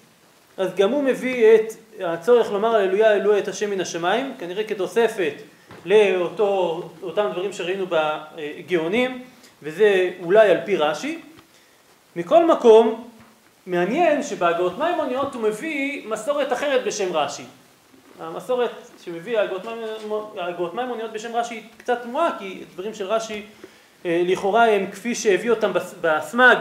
[0.56, 5.34] אז גם הוא מביא את הצורך לומר הללויה אלוה את השם מן השמיים, כנראה כתוספת
[5.84, 9.22] לאותם דברים שראינו בגאונים,
[9.62, 11.18] וזה אולי על פי רש"י.
[12.16, 13.08] מכל מקום,
[13.66, 17.44] מעניין שבהגאות מימוניות הוא מביא מסורת אחרת בשם רש"י.
[18.20, 18.70] המסורת
[19.04, 19.38] שמביא
[20.38, 23.42] ההגאות מימוניות בשם רש"י קצת תמוהה, כי דברים של רש"י
[24.06, 26.56] אה, לכאורה הם כפי שהביא אותם בסמ"ג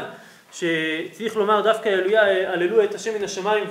[0.52, 3.64] שצריך לומר דווקא הללויה הללו את השם מן השמיים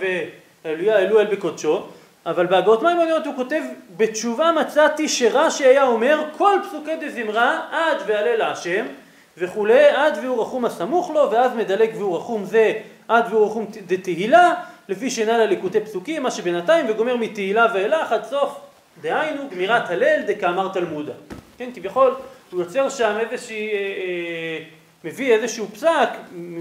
[0.64, 1.82] והללויה הללו אל בקודשו
[2.26, 3.62] אבל בהגאות מימוניות הוא כותב
[3.96, 8.86] בתשובה מצאתי שרש"י היה אומר כל פסוקי דזמרה עד והלל להשם
[9.38, 12.72] וכולי עד והוא רחום הסמוך לו ואז מדלג והוא רחום זה
[13.08, 14.54] עד והוא רחום דתהילה
[14.88, 18.60] לפי שאינה לליקוטי פסוקים מה שבינתיים וגומר מתהילה ואילך עד סוף
[19.00, 21.12] דהיינו גמירת הלל דקאמר תלמודה.
[21.58, 22.14] כן כביכול
[22.50, 24.58] הוא יוצר שם איזושהי אה, אה,
[25.04, 26.08] מביא איזשהו פסק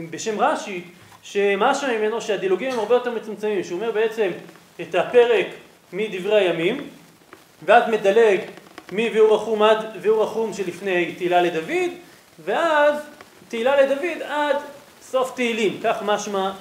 [0.10, 0.82] בשם רש"י
[1.24, 2.22] שמשהו ממנו?
[2.22, 4.32] שהדילוגים הם הרבה יותר מצומצמים, שהוא אומר בעצם
[4.82, 5.48] את הפרק
[5.94, 6.88] מדברי הימים
[7.66, 8.40] ואז מדלג
[8.92, 11.92] מביאור החום עד ביאור החום שלפני תהילה לדוד
[12.46, 12.96] ואז
[13.48, 14.56] תהילה לדוד עד
[15.14, 16.52] סוף תהילים, כך משמע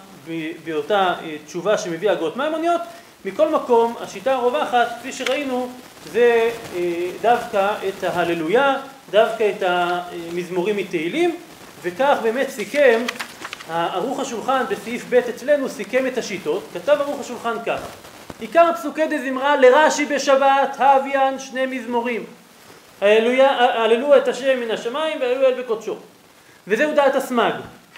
[0.65, 1.15] באותה
[1.47, 2.81] תשובה שמביא הגות מימוניות.
[3.25, 5.69] מכל מקום השיטה הרווחת כפי שראינו
[6.13, 8.77] זה אה, דווקא את ההללויה,
[9.11, 11.37] דווקא את המזמורים מתהילים
[11.83, 13.03] וכך באמת סיכם
[13.69, 17.81] ערוך השולחן בסעיף ב' אצלנו סיכם את השיטות, כתב ערוך השולחן כך
[18.41, 22.25] עיקר פסוקי דזמרה לרש"י בשבת, האביאן, שני מזמורים.
[23.01, 25.97] הללו את השם מן השמיים והללו אל בקודשו.
[26.69, 27.53] וזהו דעת הסמ"ג,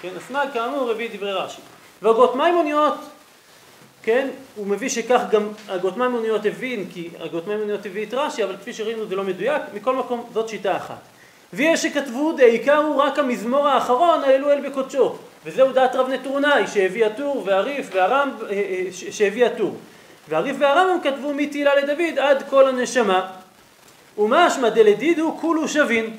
[0.05, 1.61] כן, הסמ"ג כאמור הביא דברי רש"י.
[2.01, 2.93] והגות מימוניות,
[4.03, 8.57] כן, הוא מביא שכך גם הגות מימוניות הבין כי הגות מימוניות הביא את רש"י אבל
[8.57, 10.99] כפי שראינו זה לא מדויק, מכל מקום זאת שיטה אחת.
[11.53, 15.15] ויש שכתבו דעיקר הוא רק המזמור האחרון, האלו אל בקודשו.
[15.45, 18.31] וזהו דעת רב נטורנאי שהביא הטור והריף והרם
[18.91, 19.75] שהביא הטור
[20.29, 23.31] והריף והרמב"ם כתבו מתהילה לדוד עד כל הנשמה
[24.17, 26.15] ומשמע דלדידו כולו שווין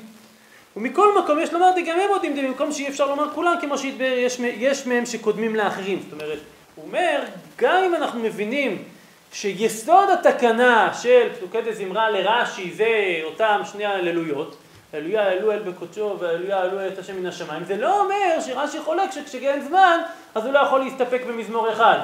[0.77, 5.05] ומכל מקום יש לומר גם הם יודעים במקום שאי אפשר לומר כולם כמו שיש מהם
[5.05, 5.99] שקודמים לאחרים.
[6.03, 6.39] זאת אומרת
[6.75, 7.21] הוא אומר
[7.57, 8.83] גם אם אנחנו מבינים
[9.31, 14.57] שיסוד התקנה של פסוקי דזמרה לרש"י זה אותם שני הללויות
[14.93, 19.11] הללויה אלו אל בקודשו והללויה אלו את השם מן השמיים זה לא אומר שרש"י חולק
[19.11, 19.99] שכשאין זמן
[20.35, 21.97] אז הוא לא יכול להסתפק במזמור אחד.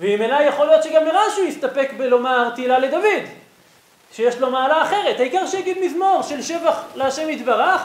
[0.00, 3.24] ואם אלא יכול להיות שגם לרש"י הוא יסתפק בלומר תהילה לדוד
[4.12, 5.20] שיש לו מעלה אחרת.
[5.20, 7.82] העיקר שיגיד מזמור של שבח להשם יתברך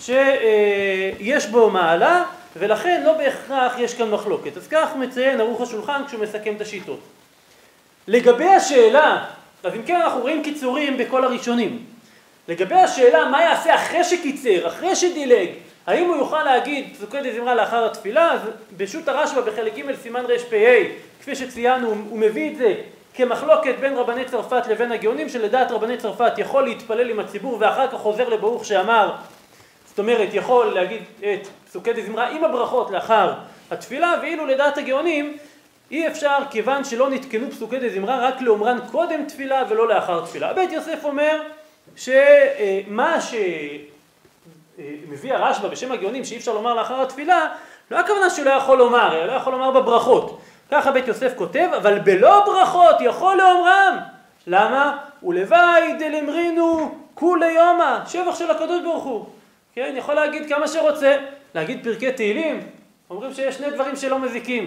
[0.00, 2.24] שיש בו מעלה
[2.56, 4.56] ולכן לא בהכרח יש כאן מחלוקת.
[4.56, 7.00] אז כך מציין ערוך השולחן כשהוא מסכם את השיטות.
[8.08, 9.24] לגבי השאלה,
[9.64, 11.78] אז אם כן אנחנו רואים קיצורים בכל הראשונים.
[12.48, 15.48] לגבי השאלה מה יעשה אחרי שקיצר, אחרי שדילג,
[15.86, 18.40] האם הוא יוכל להגיד פסוקי דזמרה לאחר התפילה, אז
[18.76, 20.56] בשו"ת הרשב"א בחלק ג' סימן רפ"ה,
[21.20, 22.74] כפי שציינו, הוא מביא את זה
[23.14, 27.98] כמחלוקת בין רבני צרפת לבין הגאונים, שלדעת רבני צרפת יכול להתפלל עם הציבור ואחר כך
[27.98, 29.12] חוזר לברוך שאמר,
[29.96, 33.32] זאת אומרת יכול להגיד את פסוקי דזמרה עם הברכות לאחר
[33.70, 35.36] התפילה, ואילו לדעת הגאונים
[35.90, 40.52] אי אפשר כיוון שלא נתקנו פסוקי דזמרה רק לאומרן קודם תפילה ולא לאחר תפילה.
[40.52, 41.42] בית יוסף אומר
[41.96, 43.18] שמה
[44.76, 47.48] שמביא הרשב"א בשם הגאונים שאי אפשר לומר לאחר התפילה
[47.90, 50.40] לא הכוונה שהוא לא יכול לומר, אלא לא יכול לומר בברכות.
[50.70, 53.96] ככה בית יוסף כותב, אבל בלא ברכות יכול לאומרם.
[54.46, 54.98] למה?
[55.22, 59.26] ולוואי דלמרינו כולי יומא, שבח של הקדוש ברוך הוא.
[59.76, 61.16] כן, יכול להגיד כמה שרוצה,
[61.54, 62.60] להגיד פרקי תהילים,
[63.10, 64.66] אומרים שיש שני דברים שלא מזיקים.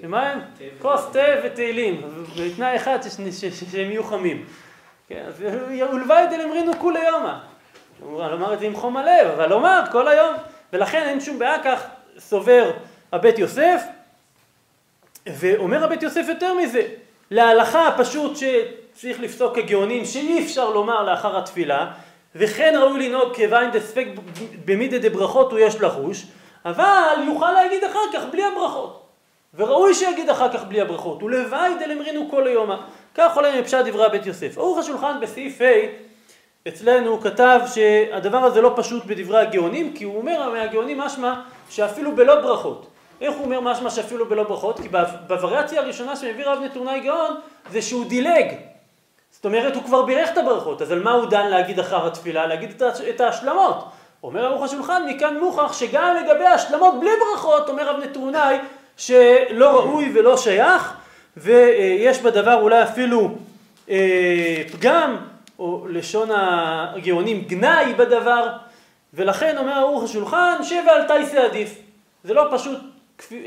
[0.00, 0.40] שמה הם?
[0.78, 2.02] כוס תה ותהילים,
[2.40, 2.98] בתנאי אחד
[3.72, 4.46] שהם יהיו חמים.
[5.08, 7.34] כן, ולוואי דלמרינו כולי יומא.
[8.00, 10.34] הוא אמר את זה עם חום הלב, אבל לומר כל היום.
[10.72, 11.84] ולכן אין שום בעיה כך
[12.18, 12.70] סובר
[13.12, 13.82] הבית יוסף,
[15.26, 16.82] ואומר הבית יוסף יותר מזה,
[17.30, 21.92] להלכה פשוט שצריך לפסוק כגאונים שאי אפשר לומר לאחר התפילה,
[22.36, 24.06] וכן ראוי לנהוג כיוון דספק
[24.64, 26.26] במידי דברכות הוא יש לחוש,
[26.64, 29.02] אבל יוכל להגיד אחר כך בלי הברכות.
[29.54, 32.86] וראוי שיגיד אחר כך בלי הברכות, ולוואי דלמרינו כל היומה.
[33.14, 34.58] כך עולה מפשט דברי הבית יוסף.
[34.58, 40.50] ערוך השולחן בסעיף ה' אצלנו כתב שהדבר הזה לא פשוט בדברי הגאונים, כי הוא אומר
[40.52, 41.34] מהגאונים משמע
[41.70, 42.86] שאפילו בלא ברכות.
[43.20, 44.80] איך הוא אומר משמע שאפילו בלא ברכות?
[44.80, 44.88] כי
[45.26, 47.34] בווריאציה הראשונה שמביא רב נתוני גאון
[47.70, 48.71] זה שהוא דילג.
[49.42, 52.46] זאת אומרת הוא כבר בירך את הברכות, אז על מה הוא דן להגיד אחר התפילה?
[52.46, 53.84] להגיד את ההשלמות.
[54.22, 58.38] אומר ערוך השולחן מכאן מוכח שגם לגבי ההשלמות בלי ברכות, אומר רב נתוני
[58.96, 60.94] שלא ראוי ולא שייך,
[61.36, 63.30] ויש בדבר אולי אפילו
[63.90, 65.16] אה, פגם,
[65.58, 68.48] או לשון הגאונים גנאי בדבר,
[69.14, 71.78] ולכן אומר ערוך השולחן, שב ואל תייסה עדיף.
[72.24, 72.78] זה לא פשוט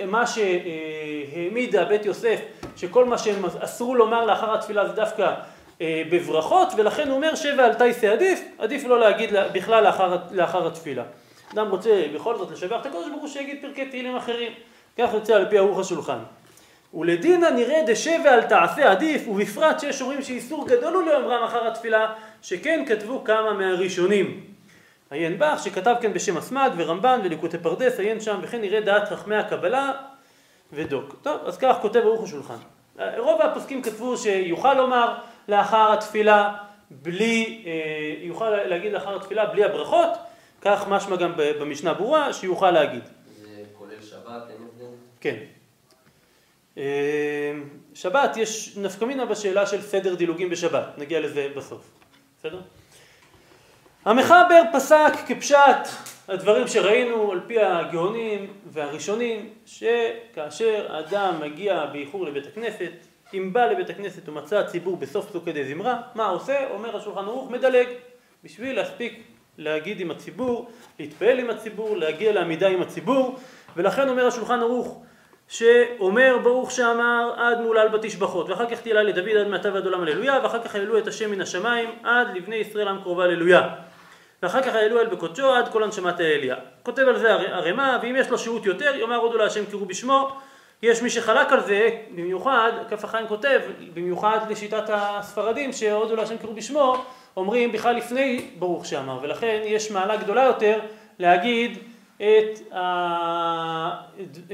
[0.08, 2.40] מה שהעמיד בית יוסף,
[2.76, 5.34] שכל מה שהם אסרו לומר לאחר התפילה זה דווקא
[5.82, 11.04] בברכות, ולכן הוא אומר שב ואל תייסה עדיף, עדיף לא להגיד בכלל לאחר, לאחר התפילה.
[11.54, 14.52] אדם רוצה בכל זאת לשבח את הקדוש ברוך הוא שיגיד פרקי תהילים אחרים.
[14.98, 16.20] כך יוצא על פי ערוך השולחן.
[16.94, 22.14] ולדינא נראה דשא ועל תעשה עדיף, ובפרט שיש אומרים שאיסור גדול הוא לאומרם אחר התפילה,
[22.42, 24.42] שכן כתבו כמה מהראשונים.
[25.12, 29.36] עיין בך שכתב כן בשם אסמד ורמב"ן וליקוטי פרדס, עיין שם וכן נראה דעת חכמי
[29.36, 29.92] הקבלה
[30.74, 31.16] ודוק.
[31.22, 32.58] טוב, אז כך כותב ערוך השולחן.
[33.18, 35.16] רוב הפוסקים כתבו שיוכל לומר
[35.48, 36.58] לאחר התפילה
[36.92, 37.72] בלי, אה,
[38.22, 40.10] יוכל להגיד לאחר התפילה בלי הברכות,
[40.62, 43.04] כך משמע גם במשנה ברורה שיוכל להגיד.
[45.22, 45.36] כן.
[46.78, 46.84] אמ,
[47.94, 51.92] שבת, יש נפקא מינה בשאלה של סדר דילוגים בשבת, נגיע לזה בסוף,
[52.40, 52.62] בסדר?
[54.06, 55.88] המחבר פסק כפשט
[56.28, 62.92] הדברים שראינו על פי הגאונים והראשונים, שכאשר האדם מגיע באיחור לבית הכנסת,
[63.38, 66.70] אם בא לבית הכנסת ומצא הציבור בסוף פסוקי די זמרה, מה עושה?
[66.70, 67.88] אומר השולחן ערוך, מדלג,
[68.44, 69.24] בשביל להספיק
[69.58, 73.40] להגיד עם הציבור, להתפעל עם הציבור, להגיע לעמידה עם הציבור,
[73.76, 75.04] ולכן אומר השולחן ערוך,
[75.48, 80.40] שאומר ברוך שאמר עד מולל בתשבחות ואחר כך תהילה לדוד עד מעתה ועד עולם הללויה
[80.44, 83.70] ואחר כך הללו את השם מן השמיים עד לבני ישראל עם קרובה הללויה
[84.44, 88.30] ואחר כך הללו אל בקודשו עד כל הנשמת האליה כותב על זה הרמ"א ואם יש
[88.30, 90.38] לו שהות יותר יאמר הודו להשם קראו בשמו
[90.82, 93.60] יש מי שחלק על זה במיוחד כף החיים כותב
[93.94, 97.06] במיוחד לשיטת הספרדים שהודו להשם קראו בשמו
[97.38, 100.80] אומרים בכלל לפני ברוך שאמר ולכן יש מעלה גדולה יותר
[101.20, 101.78] להגיד
[102.18, 102.82] את, ה...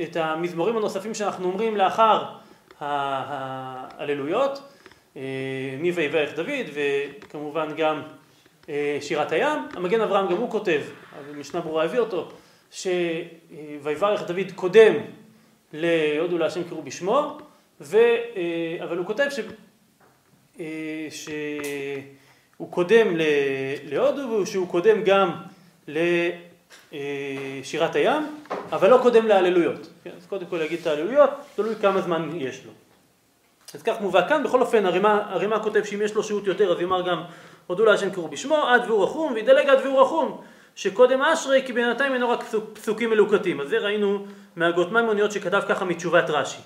[0.03, 2.23] את המזמורים הנוספים שאנחנו אומרים לאחר
[2.79, 4.62] ההללויות,
[5.17, 5.21] אה,
[5.79, 8.01] מי ויברך דוד וכמובן גם
[8.69, 10.81] אה, שירת הים, המגן אברהם גם הוא כותב,
[11.38, 12.29] משנה ברורה הביא אותו,
[12.71, 14.93] שויברך דוד קודם
[15.73, 17.38] להודו להשם קראו בשמו,
[17.81, 17.97] ו...
[18.84, 19.39] אבל הוא כותב ש...
[21.10, 23.07] שהוא קודם
[23.86, 25.31] להודו ושהוא קודם גם
[26.91, 28.23] לשירת הים,
[28.71, 29.89] אבל לא קודם להללויות.
[30.03, 32.71] כן, אז קודם כל להגיד את ההללויות, תלוי כמה זמן יש לו.
[33.73, 37.01] אז כך מובא כאן, בכל אופן הרימה כותב שאם יש לו שהות יותר אז יאמר
[37.01, 37.23] גם
[37.67, 40.41] הודו להשם קראו בשמו, עד והוא רחום, וידלג עד והוא רחום,
[40.75, 43.62] שקודם אשרי כי בינתיים אינו רק פסוקים מלוקטים.
[43.62, 46.62] אז זה ראינו מהגות מימוניות שכתב ככה מתשובת רש"י.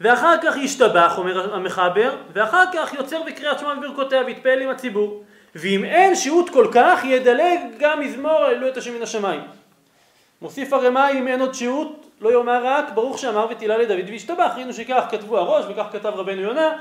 [0.00, 5.24] ואחר כך ישתבח, אומר המחבר, ואחר כך יוצר בקריאת שמע וברכותיה ויתפעל עם הציבור.
[5.54, 9.40] ואם אין שהות כל כך, ידלג גם מזמור אלו את השם מן השמיים.
[10.42, 14.52] מוסיף הרמאי אם אין עוד שהות, לא יאמר רק ברוך שאמר ותהילה לדוד וישתבח.
[14.56, 16.72] ראינו שכך כתבו הראש וכך כתב רבנו יונה,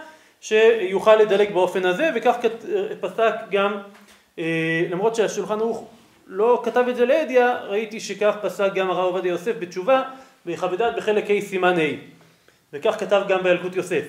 [0.41, 2.35] שיוכל לדלג באופן הזה, וכך
[2.99, 3.77] פסק גם,
[4.39, 5.87] אה, למרות שהשולחן ערוך
[6.31, 10.03] לא כתב את זה לידיעה, ראיתי שכך פסק גם הרב עובדיה יוסף בתשובה,
[10.45, 11.95] בכבדת בחלק ה' סימן ה'.
[12.73, 14.03] וכך כתב גם בילקוט יוסף,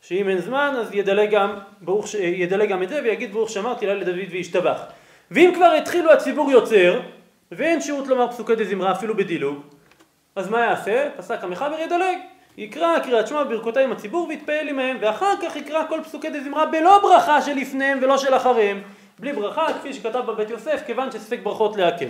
[0.00, 3.94] שאם אין זמן אז ידלג גם, ברוך, ידלג גם את זה ויגיד ברוך שאמרתי לה
[3.94, 4.82] לדוד וישתבח.
[5.30, 7.00] ואם כבר התחילו הציבור יוצר,
[7.52, 9.62] ואין שהות לומר פסוקי דזמרה אפילו בדילוג,
[10.36, 11.08] אז מה יעשה?
[11.16, 12.18] פסק המחבר ידלג.
[12.58, 16.98] יקרא קריאת שמע בברכותיי עם הציבור ויתפעל עמהם, ואחר כך יקרא כל פסוקי דזמרה בלא
[16.98, 18.82] ברכה שלפניהם ולא של אחריהם,
[19.22, 22.08] בלי ברכה, כפי שכתב בבית יוסף, כיוון שספק ברכות להקל.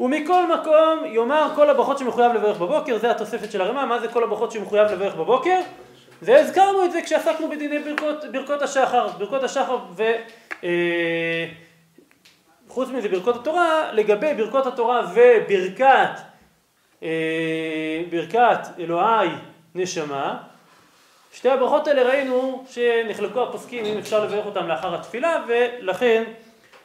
[0.00, 4.24] ומכל מקום יאמר כל הברכות שמחויב לברך בבוקר, זה התוספת של הרמ"א, מה זה כל
[4.24, 5.60] הברכות שמחויב לברך בבוקר?
[6.22, 10.02] והזכרנו את זה כשעסקנו בדיני ברכות, ברכות השחר, ברכות השחר ו...
[10.64, 11.46] אה,
[12.68, 16.20] חוץ מזה ברכות התורה, לגבי ברכות התורה וברכת
[17.02, 19.28] אה, ברכת אלוהי
[19.74, 20.36] נשמה,
[21.38, 26.24] שתי הברכות האלה ראינו שנחלקו הפוסקים אם אפשר לברך אותם לאחר התפילה ולכן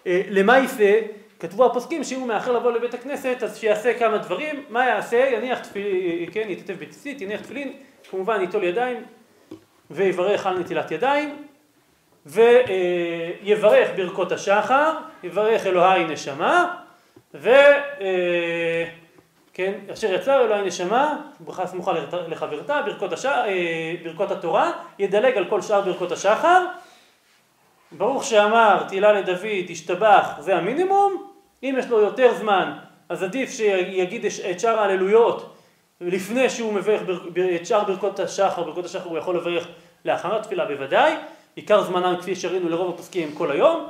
[0.07, 0.99] אה, למעשה
[1.39, 5.17] כתבו הפוסקים שאם הוא מאחר לבוא לבית הכנסת אז שיעשה כמה דברים, מה יעשה?
[5.17, 7.73] יניח תפילין, כן, יתעטף בציצית, יניח תפילין,
[8.09, 9.03] כמובן ייטול ידיים
[9.91, 11.43] ויברך על נטילת ידיים
[12.25, 16.75] ויברך ברכות השחר, יברך אלוהי נשמה
[17.33, 17.49] ו...
[19.53, 21.93] כן, אשר יצר אלוהי נשמה, ברכה סמוכה
[22.27, 23.25] לחברתה, ברכות, הש...
[23.25, 26.65] אה, ברכות התורה, ידלג על כל שאר ברכות השחר.
[27.91, 31.29] ברוך שאמר תהילה לדוד, השתבח, זה המינימום,
[31.63, 32.73] אם יש לו יותר זמן,
[33.09, 35.55] אז עדיף שיגיד את שאר ההללויות
[36.01, 37.01] לפני שהוא מברך
[37.55, 39.67] את שאר ברכות השחר, ברכות השחר הוא יכול לברך
[40.05, 41.13] לאחר התפילה בוודאי,
[41.55, 43.87] עיקר זמנם כפי שראינו לרוב הפוסקים כל היום,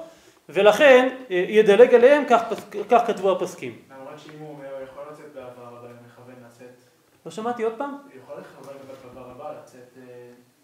[0.49, 2.41] ולכן אה, ידלג עליהם, כך,
[2.89, 3.78] כך כתבו הפוסקים.
[3.91, 6.84] למרות שאם הוא אומר, הוא יכול לצאת בעבר הבא, אם מכוון לצאת...
[7.25, 7.97] לא שמעתי עוד פעם?
[8.23, 8.73] יכול לכוון
[9.15, 9.97] בעבר הבא לצאת...
[9.97, 10.03] אה,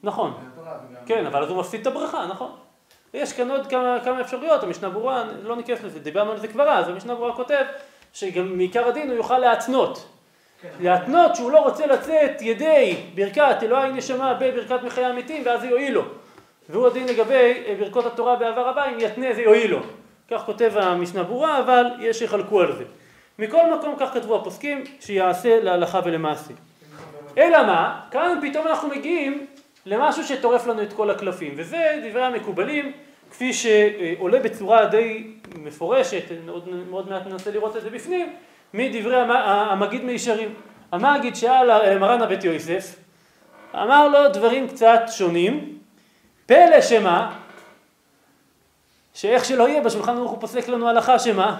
[0.03, 0.33] נכון,
[1.05, 2.51] כן, אבל אז הוא מפסיד את הברכה, נכון.
[3.13, 6.69] יש כאן עוד כמה, כמה אפשרויות, המשנה ברורה, לא ניכנס לזה, דיברנו על זה כבר
[6.69, 7.63] אז, המשנה ברורה כותב
[8.13, 10.05] שגם מעיקר הדין הוא יוכל להתנות.
[10.61, 10.69] כן.
[10.79, 15.93] להתנות שהוא לא רוצה לצאת ידי ברכת אלוהי נשמה בברכת מחיי המתים ואז זה יועיל
[15.93, 16.03] לו.
[16.69, 19.79] והוא הדין לגבי אה, ברכות התורה בעבר הבא, אם יתנה זה יועיל לו.
[20.31, 22.83] כך כותב המשנה ברורה, אבל יש שיחלקו על זה.
[23.39, 26.53] מכל מקום כך כתבו הפוסקים, שיעשה להלכה ולמעשה.
[27.37, 28.01] אלא מה?
[28.11, 29.45] כאן פתאום אנחנו מגיעים
[29.85, 32.91] למשהו שטורף לנו את כל הקלפים, וזה דברי המקובלים,
[33.31, 38.33] כפי שעולה בצורה די מפורשת, מאוד, מאוד מעט ננסה לראות את זה בפנים,
[38.73, 40.53] מדברי המגיד מישרים.
[40.91, 42.95] המגיד שאל מרן הבית יוסף,
[43.75, 45.77] אמר לו דברים קצת שונים,
[46.45, 47.39] פלא שמה,
[49.13, 51.59] שאיך שלא יהיה בשולחן ערוך הוא פוסק לנו הלכה שמה,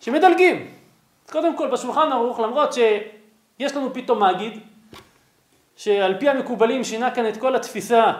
[0.00, 0.77] שמדלגים.
[1.30, 4.60] קודם כל בשולחן ערוך למרות שיש לנו פתאום מגיד,
[5.76, 8.12] שעל פי המקובלים שינה כאן את כל התפיסה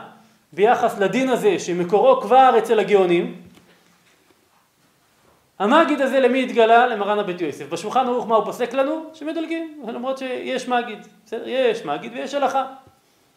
[0.53, 3.43] ביחס לדין הזה שמקורו כבר אצל הגאונים.
[5.59, 6.87] המגיד הזה למי התגלה?
[6.87, 7.69] למרן הבית יוסף.
[7.69, 9.11] בשולחן ערוך מה הוא פוסק לנו?
[9.15, 11.07] שמדלגים, למרות שיש מגיד.
[11.27, 11.49] בסדר?
[11.49, 12.67] יש מגיד ויש הלכה.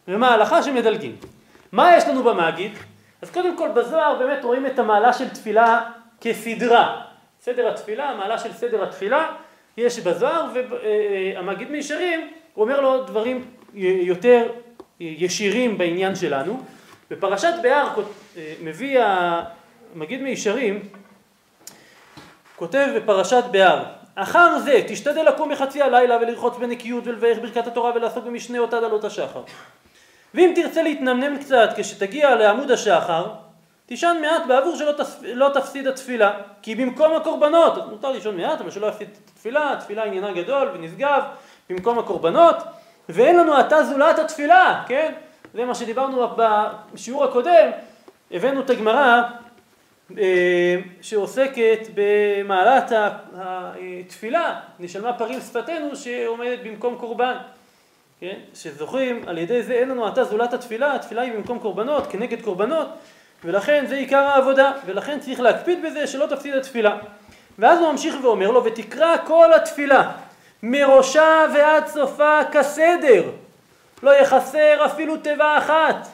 [0.08, 0.62] ומה ההלכה?
[0.62, 1.16] שמדלגים.
[1.72, 2.72] מה יש לנו במגיד?
[3.22, 5.80] אז קודם כל בזוהר באמת רואים את המעלה של תפילה
[6.20, 7.02] כסדרה.
[7.40, 9.32] סדר התפילה, המעלה של סדר התפילה,
[9.76, 14.48] יש בזוהר והמגיד מישרים, הוא אומר לו דברים יותר
[15.00, 16.62] ישירים בעניין שלנו.
[17.10, 17.88] בפרשת בהר
[18.62, 20.82] מביא המגיד מישרים,
[22.56, 23.82] כותב בפרשת בהר,
[24.14, 29.04] אחר זה תשתדל לקום בחצי הלילה ולרחוץ בנקיות ולברך ברכת התורה ולעסוק במשניות עד עלות
[29.04, 29.42] השחר.
[30.34, 33.26] ואם תרצה להתנמנם קצת כשתגיע לעמוד השחר,
[33.92, 35.22] תישן מעט בעבור שלא תפ...
[35.22, 36.32] לא תפסיד התפילה.
[36.62, 40.68] כי במקום הקורבנות, אז מותר לישון מעט, אבל שלא יפסיד את התפילה, התפילה עניינה גדול
[40.74, 41.22] ונשגב,
[41.70, 42.56] במקום הקורבנות,
[43.08, 45.12] ואין לנו עתה זולת התפילה, כן?
[45.54, 47.70] זה מה שדיברנו בשיעור הקודם,
[48.30, 49.22] הבאנו את הגמרא
[50.18, 52.92] אה, שעוסקת במעלת
[53.34, 57.36] התפילה, נשלמה פרים שפתנו שעומדת במקום קורבן.
[58.20, 58.38] כן?
[58.54, 62.88] שזוכרים, על ידי זה אין לנו עתה זולת התפילה, התפילה היא במקום קורבנות, כנגד קורבנות,
[63.44, 66.96] ולכן זה עיקר העבודה, ולכן צריך להקפיד בזה שלא תפסיד התפילה.
[67.58, 70.12] ואז הוא ממשיך ואומר לו, ותקרא כל התפילה,
[70.62, 73.22] מראשה ועד סופה כסדר,
[74.02, 76.08] לא יחסר אפילו תיבה אחת,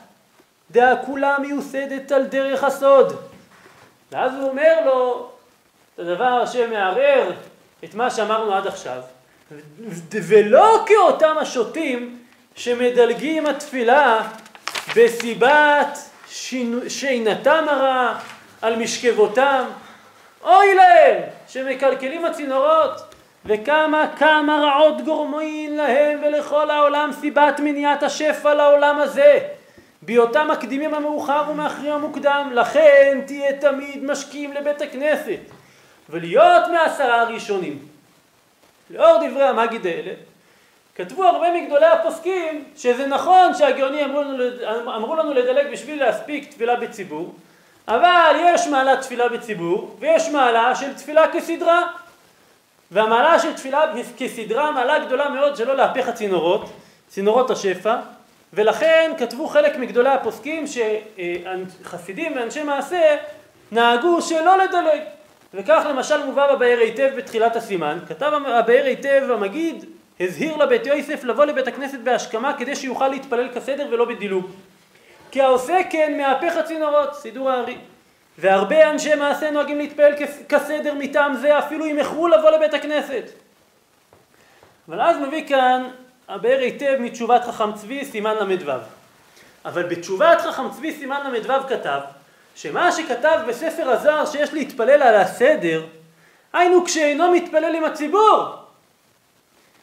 [0.70, 3.16] דעה כולה מיוסדת על דרך הסוד.
[4.12, 5.30] ואז הוא אומר לו
[5.94, 7.30] את הדבר שמערער
[7.84, 9.00] את מה שאמרנו עד עכשיו,
[10.10, 12.18] ולא כאותם השוטים
[12.54, 14.22] שמדלגים התפילה
[14.96, 15.98] בסיבת
[16.88, 18.14] שינתם הרע
[18.62, 19.64] על משכבותם,
[20.42, 23.14] אוי להם שמקלקלים הצינורות
[23.44, 29.38] וכמה כמה רעות גורמין להם ולכל העולם סיבת מניעת השפע לעולם הזה.
[30.02, 35.40] בהיותם מקדימים המאוחר ומאחרים המוקדם לכן תהיה תמיד משקיעים לבית הכנסת
[36.10, 37.78] ולהיות מעשרה הראשונים.
[38.90, 40.12] לאור דברי המגיד האלה
[40.98, 47.34] כתבו הרבה מגדולי הפוסקים שזה נכון שהגאונים אמרו אמרו לנו לדלג בשביל להספיק תפילה בציבור
[47.88, 51.82] אבל יש מעלה תפילה בציבור ויש מעלה של תפילה כסדרה.
[52.90, 53.82] והמעלה של תפילה
[54.16, 56.70] כסדרה מעלה גדולה מאוד שלא להפך הצינורות,
[57.08, 57.96] צינורות השפע.
[58.52, 63.16] ולכן כתבו חלק מגדולי הפוסקים שחסידים ואנשי מעשה
[63.72, 65.00] נהגו שלא לדלג.
[65.54, 67.98] וכך למשל מובא בבאר היטב בתחילת הסימן.
[68.08, 69.84] כתב הבאר היטב המגיד
[70.20, 74.50] הזהיר לבית יוסף לבוא לבית הכנסת בהשכמה כדי שיוכל להתפלל כסדר ולא בדילוג
[75.30, 77.78] כי העושה כן מהפך הצינורות, סידור הארי.
[78.38, 80.12] והרבה אנשי מעשה נוהגים להתפעל
[80.48, 83.24] כסדר מטעם זה אפילו אם איחרו לבוא לבית הכנסת.
[84.88, 85.88] אבל אז מביא כאן
[86.28, 88.72] הבאר היטב מתשובת חכם צבי סימן ל"ו.
[89.64, 92.00] אבל בתשובת חכם צבי סימן ל"ו כתב
[92.54, 95.86] שמה שכתב בספר הזוהר שיש להתפלל על הסדר
[96.52, 98.54] היינו כשאינו מתפלל עם הציבור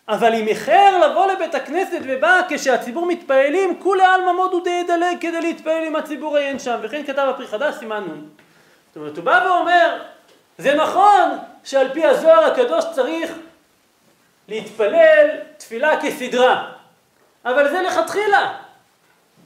[0.09, 5.83] אבל אם איחר לבוא לבית הכנסת ובא כשהציבור מתפעלים, כולי עלמא מודו דידלג כדי להתפעל
[5.83, 8.27] עם הציבור העיין שם, וכן כתב הפרי חדש סימן נ'.
[8.87, 10.01] זאת אומרת, הוא בא ואומר,
[10.57, 13.31] זה נכון שעל פי הזוהר הקדוש צריך
[14.47, 15.27] להתפלל
[15.57, 16.71] תפילה כסדרה,
[17.45, 18.53] אבל זה לכתחילה.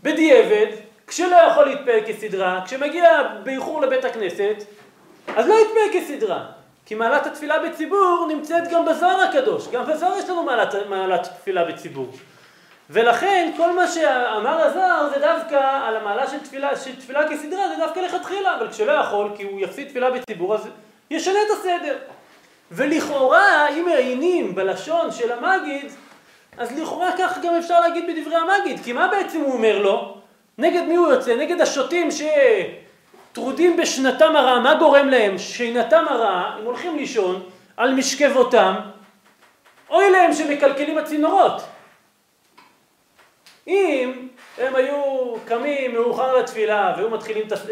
[0.04, 0.68] בדיעבד,
[1.08, 4.56] כשלא יכול להתפלל כסדרה, כשמגיע באיחור לבית הכנסת,
[5.36, 6.59] אז לא יתפלל כסדרה.
[6.90, 11.64] כי מעלת התפילה בציבור נמצאת גם בזוהר הקדוש, גם בזוהר יש לנו מעלת, מעלת תפילה
[11.66, 12.08] בציבור.
[12.90, 17.76] ולכן כל מה שאמר הזוהר זה דווקא על המעלה של תפילה, של תפילה כסדרה, זה
[17.86, 20.68] דווקא לכתחילה, אבל כשלא יכול, כי הוא יפסיד תפילה בציבור, אז
[21.12, 21.98] ישנה את הסדר.
[22.72, 25.92] ולכאורה, אם מעיינים בלשון של המגיד,
[26.58, 30.18] אז לכאורה כך גם אפשר להגיד בדברי המגיד, כי מה בעצם הוא אומר לו?
[30.58, 31.36] נגד מי הוא יוצא?
[31.36, 32.22] נגד השוטים ש...
[33.34, 35.38] טרודים בשנתם הרעה, מה גורם להם?
[35.38, 38.76] שינתם הרעה, הם הולכים לישון על משכבותם,
[39.90, 41.62] אוי להם שמקלקלים הצינורות.
[43.68, 44.28] אם
[44.58, 47.66] הם היו קמים מאוחר לתפילה והיו מתחילים תס...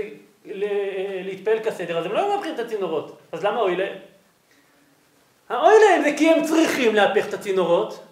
[1.24, 3.96] להתפעל כסדר, אז הם לא היו מהפכים את הצינורות, אז למה אוי להם?
[5.50, 8.04] האוי להם זה כי הם צריכים להפך את הצינורות,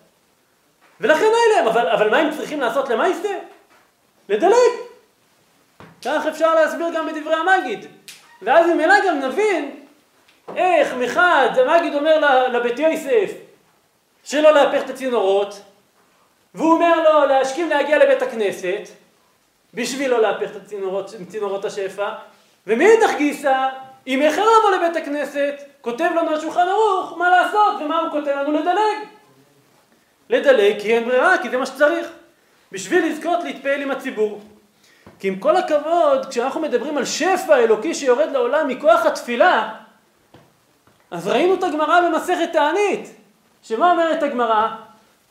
[1.02, 3.40] ולכן אוי להם, אבל, אבל מה הם צריכים לעשות למה זה?
[4.30, 4.85] לדלג.
[6.06, 7.86] כך אפשר להסביר גם בדברי המגיד.
[8.42, 9.72] ואז ממילא גם נבין
[10.56, 13.32] איך מחד המגיד אומר לבית יוסף
[14.24, 15.62] שלא להפך את הצינורות,
[16.56, 18.82] והוא אומר לו להשכים להגיע לבית הכנסת
[19.74, 22.10] בשביל לא להפך את הצינורות, צינורות השפע,
[22.68, 23.70] ומאידך גיסא,
[24.08, 28.52] אם איחר לבוא לבית הכנסת, כותב לנו השולחן ערוך מה לעשות, ומה הוא כותב לנו?
[28.52, 29.08] לדלג.
[30.30, 32.08] לדלג כי אין ברירה, כי זה מה שצריך.
[32.72, 34.42] בשביל לזכות להתפעל עם הציבור.
[35.20, 39.70] כי עם כל הכבוד, כשאנחנו מדברים על שפע אלוקי שיורד לעולם מכוח התפילה,
[41.12, 43.16] אז ראינו את הגמרא במסכת תענית,
[43.64, 44.68] שמה אומרת הגמרא?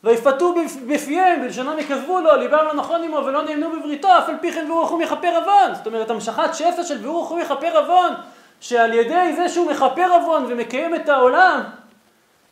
[0.05, 0.55] ויפתו
[0.87, 4.70] בפיהם, בלשונם יכזבו לו, ליבם לא נכון עמו ולא נאמנו בבריתו, אף על פי כן
[4.70, 5.74] ורוחו מכפר עוון.
[5.74, 8.12] זאת אומרת, המשכת שפע של ורוחו מכפר עוון,
[8.61, 11.61] שעל ידי זה שהוא מכפר עוון ומקיים את העולם,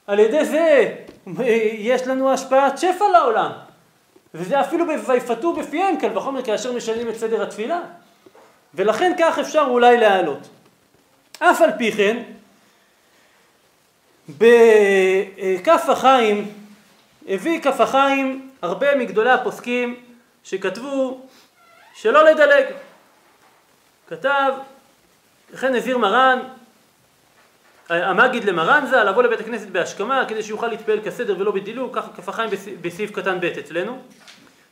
[0.06, 0.94] על ידי זה
[1.72, 3.50] יש לנו השפעת שפע לעולם.
[4.34, 7.80] וזה אפילו ויפתו בפיהם, קל וחומר כאשר משנים את סדר התפילה.
[8.74, 10.48] ולכן כך אפשר אולי להעלות.
[11.38, 12.22] אף על פי כן,
[14.28, 16.52] בכף החיים,
[17.28, 20.00] הביא כף החיים הרבה מגדולי הפוסקים
[20.44, 21.20] שכתבו
[21.94, 22.64] שלא לדלג.
[24.08, 24.52] כתב,
[25.52, 26.38] לכן הזהיר מרן,
[27.92, 32.28] המגיד למרן זה, לבוא לבית הכנסת בהשכמה כדי שיוכל להתפעל כסדר ולא בדילוג, ככה כף
[32.28, 33.98] החיים בסעיף קטן ב' אצלנו.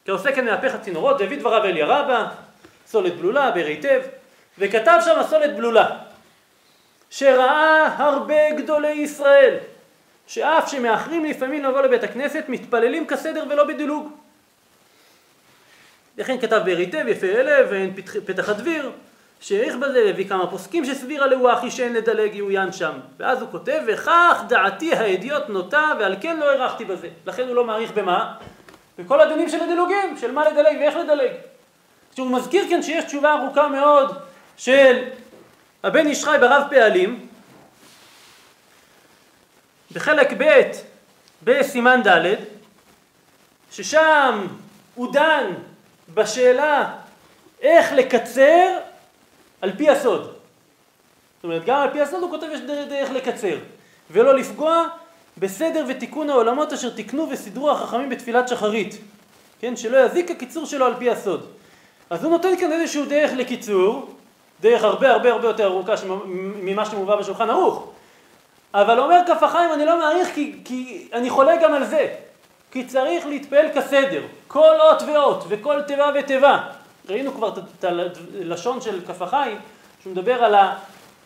[0.04, 2.28] כעושה כן מהפך הצינורות, והביא דבריו אל ירבה,
[2.86, 4.00] סולת בלולה, באר היטב,
[4.58, 5.98] וכתב שם סולת בלולה.
[7.10, 9.56] שראה הרבה גדולי ישראל,
[10.26, 14.12] שאף שמאחרים לפעמים לבוא לבית הכנסת, מתפללים כסדר ולא בדילוג.
[16.18, 17.92] לכן כתב בהריטב יפה אלה ואין
[18.26, 18.90] פתח הדביר,
[19.40, 22.92] שהעריך בזה, הביא כמה פוסקים שסבירה להו אחי שאין לדלג יעוין שם.
[23.18, 27.08] ואז הוא כותב, וכך דעתי האדיוט נוטה ועל כן לא הערכתי בזה.
[27.26, 28.34] לכן הוא לא מעריך במה?
[28.98, 31.30] בכל הדינים של הדילוגים, של מה לדלג ואיך לדלג.
[32.14, 34.18] שהוא מזכיר כאן שיש תשובה ארוכה מאוד
[34.56, 35.04] של
[35.82, 37.26] הבן איש חי ברב פעלים,
[39.92, 40.70] בחלק ב'
[41.42, 42.34] בסימן ד',
[43.70, 44.46] ששם
[44.94, 45.46] הוא דן
[46.14, 46.90] בשאלה
[47.60, 48.78] איך לקצר
[49.60, 50.22] על פי הסוד.
[50.22, 53.56] זאת אומרת, גם על פי הסוד הוא כותב יש דרך לקצר,
[54.10, 54.86] ולא לפגוע
[55.38, 58.98] בסדר ותיקון העולמות אשר תיקנו וסידרו החכמים בתפילת שחרית.
[59.60, 61.46] כן, שלא יזיק הקיצור שלו על פי הסוד.
[62.10, 64.14] אז הוא נותן כאן איזשהו דרך לקיצור,
[64.60, 65.92] דרך הרבה הרבה הרבה יותר ארוכה
[66.26, 67.90] ממה שמובא בשולחן ערוך.
[68.74, 72.08] אבל אומר כף החיים אני לא מעריך כי, כי אני חולה גם על זה.
[72.70, 76.62] כי צריך להתפעל כסדר, כל אות ואות וכל תיבה ותיבה.
[77.10, 79.58] ראינו כבר את הלשון של כף החיים,
[80.02, 80.54] שהוא מדבר על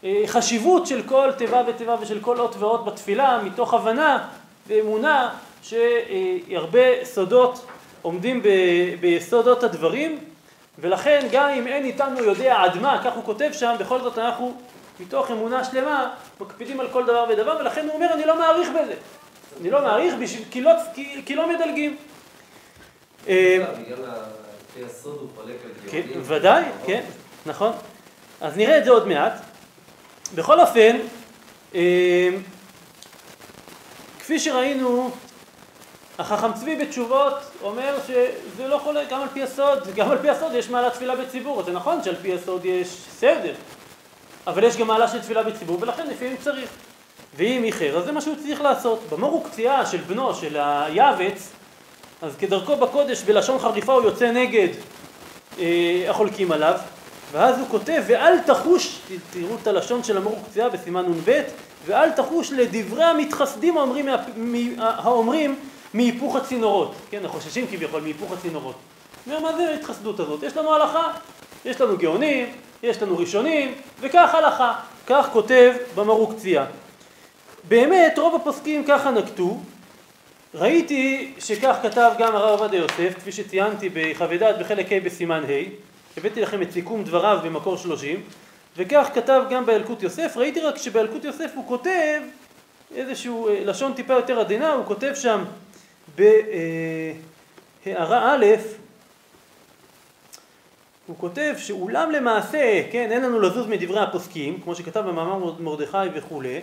[0.03, 4.29] החשיבות של כל תיבה ותיבה ושל כל אות ואות בתפילה, מתוך הבנה
[4.67, 5.31] ואמונה
[5.63, 7.67] שהרבה סודות
[8.03, 8.49] עומדים ב,
[9.01, 10.19] ביסודות הדברים,
[10.79, 14.55] ולכן גם אם אין איתנו יודע עד מה, כך הוא כותב שם, בכל זאת אנחנו
[15.01, 16.11] מתוך אמונה שלמה
[16.41, 18.95] מקפידים על כל דבר ודבר, ולכן הוא אומר אני לא מעריך בזה.
[19.61, 21.97] אני לא מעריך בשביל, כי לא, כי, כי לא מדלגים.
[23.27, 24.05] בגלל
[24.83, 27.05] הסוד הוא חולק על כן, ודאי, כן,
[27.47, 27.73] נכון.
[28.41, 29.33] אז נראה את זה עוד מעט.
[30.35, 30.97] בכל אופן,
[31.75, 32.29] אה,
[34.19, 35.11] כפי שראינו,
[36.19, 40.55] החכם צבי בתשובות אומר שזה לא חולק גם על פי הסוד, גם על פי הסוד
[40.55, 43.55] יש מעלה תפילה בציבור, זה נכון שעל פי הסוד יש סדר,
[44.47, 46.71] אבל יש גם מעלה של תפילה בציבור ולכן לפעמים צריך.
[47.37, 49.01] ואם איחר, אז זה מה שהוא צריך לעשות.
[49.11, 51.51] במור וקציעה של בנו, של היעבץ,
[52.25, 54.69] אז כדרכו בקודש בלשון חריפה הוא יוצא נגד
[55.59, 56.75] אה, החולקים עליו,
[57.33, 58.99] ואז הוא כותב ואל תחוש,
[59.31, 61.43] תראו את הלשון של המור וקציעה בסימן נ"ב,
[61.87, 64.09] ואל תחוש לדברי המתחסדים האומרים,
[64.79, 65.57] האומרים
[65.95, 68.75] מהיפוך הצינורות, כן, החוששים כביכול מהיפוך הצינורות.
[69.27, 70.43] אומר מה זה ההתחסדות הזאת?
[70.43, 71.07] יש לנו הלכה,
[71.65, 72.47] יש לנו גאונים,
[72.83, 74.75] יש לנו ראשונים, וכך הלכה,
[75.07, 76.65] כך כותב במרוק צביעה.
[77.69, 79.59] באמת רוב הפוסקים ככה נקטו,
[80.55, 85.63] ראיתי שכך כתב גם הרב עובדיה יוסף, כפי שציינתי בחוות בחלק ה' בסימן ה',
[86.17, 88.23] הבאתי לכם את סיכום דבריו במקור שלושים,
[88.77, 92.21] וכך כתב גם באלקוט יוסף, ראיתי רק שבאלקוט יוסף הוא כותב
[92.95, 95.45] איזשהו אה, לשון טיפה יותר עדינה, הוא כותב שם
[96.17, 97.15] בהערה
[98.35, 98.47] א',
[101.07, 106.61] הוא כותב שאולם למעשה, כן, אין לנו לזוז מדברי הפוסקים, כמו שכתב במאמר מרדכי וכולי,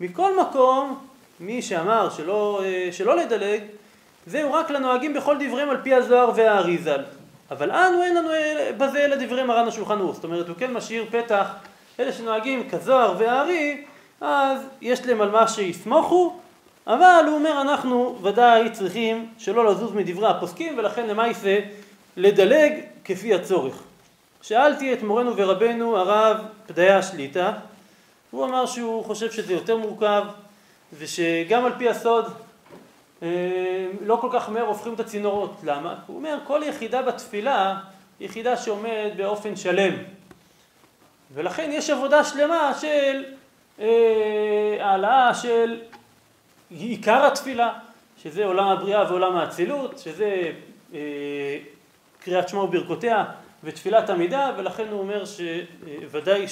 [0.00, 1.06] מכל מקום,
[1.40, 3.60] מי שאמר שלא, אה, שלא לדלג,
[4.26, 7.02] זהו רק לנוהגים בכל דבריהם על פי הזוהר והאריזל.
[7.50, 8.28] אבל אנו אין לנו
[8.76, 10.14] בזה אלא דברי מרן השולחן ערוך.
[10.14, 11.46] זאת אומרת, הוא כן משאיר פתח,
[12.00, 13.84] אלה שנוהגים כזוהר והארי,
[14.20, 16.36] אז יש להם על מה שיסמוכו,
[16.86, 21.58] אבל הוא אומר אנחנו ודאי צריכים שלא לזוז מדברי הפוסקים ולכן למעשה
[22.16, 22.72] לדלג
[23.04, 23.82] כפי הצורך.
[24.42, 27.52] שאלתי את מורנו ורבנו הרב פדיה שליטה,
[28.30, 30.22] הוא אמר שהוא חושב שזה יותר מורכב
[30.98, 32.24] ושגם על פי הסוד
[33.22, 35.56] אה, לא כל כך מהר הופכים את הצינורות.
[35.64, 35.94] למה?
[36.06, 37.76] הוא אומר כל יחידה בתפילה
[38.20, 39.94] היא יחידה שעומדת באופן שלם
[41.34, 43.24] ולכן יש עבודה שלמה של
[43.80, 45.80] אה, העלאה של
[46.70, 47.72] עיקר התפילה,
[48.22, 50.52] שזה עולם הבריאה ועולם האצילות, שזה
[50.94, 51.58] אה,
[52.20, 53.24] קריאת שמע וברכותיה
[53.64, 56.46] ותפילת עמידה, ולכן הוא אומר שוודאי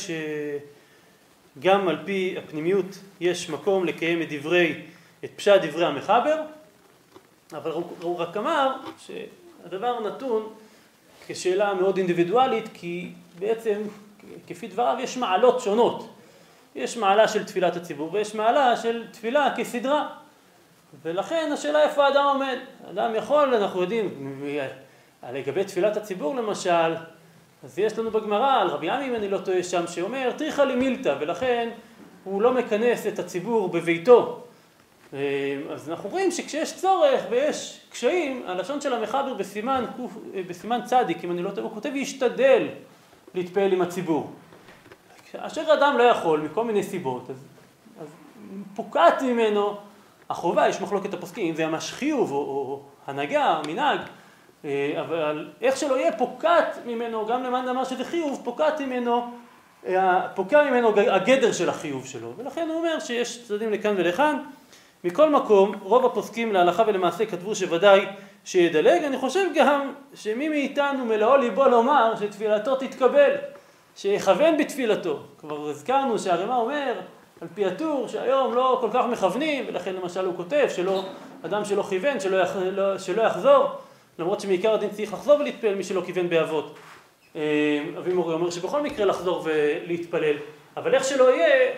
[1.56, 4.82] שגם על פי הפנימיות יש מקום לקיים את דברי,
[5.24, 6.42] את פשט דברי המחבר,
[7.52, 7.70] אבל
[8.02, 10.48] הוא רק אמר שהדבר נתון
[11.26, 13.82] כשאלה מאוד אינדיבידואלית, כי בעצם
[14.46, 16.08] כפי דבריו יש מעלות שונות.
[16.74, 20.08] יש מעלה של תפילת הציבור ויש מעלה של תפילה כסדרה.
[21.02, 22.58] ולכן השאלה איפה האדם עומד.
[22.90, 24.38] אדם יכול, אנחנו יודעים,
[25.32, 26.94] לגבי תפילת הציבור למשל,
[27.64, 30.74] אז יש לנו בגמרא, על רבי עמי אם אני לא טועה שם, שאומר תריחא לי
[30.74, 31.68] מילתא, ולכן
[32.24, 34.42] הוא לא מכנס את הציבור בביתו.
[35.70, 39.84] אז אנחנו רואים שכשיש צורך ויש קשיים, הלשון של המחבר בסימן,
[40.48, 42.68] בסימן צדיק, אם אני לא טועה, הוא כותב ישתדל
[43.34, 44.30] להתפעל עם הציבור.
[45.32, 47.36] כאשר אדם לא יכול מכל מיני סיבות, אז,
[48.00, 48.06] אז
[48.74, 49.76] פוקעת ממנו
[50.30, 54.04] החובה, יש מחלוקת הפוסקים, אם זה ממש חיוב או, או הנהגה, מנהג, אה,
[55.00, 59.30] אבל איך שלא יהיה, פוקעת ממנו, גם למען אמר שזה חיוב, פוקעת ממנו
[59.86, 64.38] אה, פוקע ממנו הגדר של החיוב שלו, ולכן הוא אומר שיש צדדים לכאן ולכאן.
[65.04, 68.06] מכל מקום, רוב הפוסקים להלכה ולמעשה כתבו שוודאי
[68.44, 73.30] שידלג, אני חושב גם שמי מאיתנו מלאו ליבו לומר שתפילתו תתקבל,
[73.96, 75.20] שיכוון בתפילתו.
[75.38, 76.94] כבר הזכרנו שהרמ"א אומר
[77.40, 81.04] על פי הטור שהיום לא כל כך מכוונים, ולכן למשל הוא כותב שלא,
[81.46, 83.70] אדם שלא כיוון, שלא, יח, לא, שלא יחזור,
[84.18, 86.78] למרות שמעיקר הדין צריך לחזור ולהתפלל מי שלא כיוון באבות.
[87.36, 87.40] אה,
[87.98, 90.36] אבי מורי אומר שבכל מקרה לחזור ולהתפלל,
[90.76, 91.74] אבל איך שלא יהיה,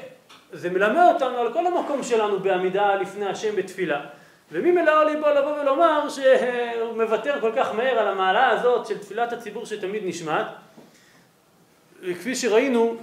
[0.53, 4.01] זה מלמד אותנו על כל המקום שלנו בעמידה לפני השם בתפילה.
[4.53, 9.32] ומי מלאו ליבו לבוא ולומר שהוא מוותר כל כך מהר על המעלה הזאת של תפילת
[9.32, 10.47] הציבור שתמיד נשמעת.
[12.01, 12.97] וכפי שראינו,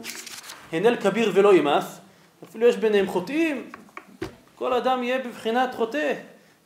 [0.71, 2.01] הנל כביר ולא ימאס,
[2.43, 3.71] אפילו יש ביניהם חוטאים,
[4.55, 6.13] כל אדם יהיה בבחינת חוטא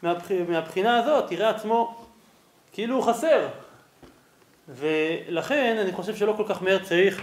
[0.03, 0.31] מהבח...
[0.47, 2.04] מהבחינה הזאת, יראה עצמו
[2.75, 3.47] כאילו הוא חסר.
[4.69, 7.21] ולכן אני חושב שלא כל כך מהר צריך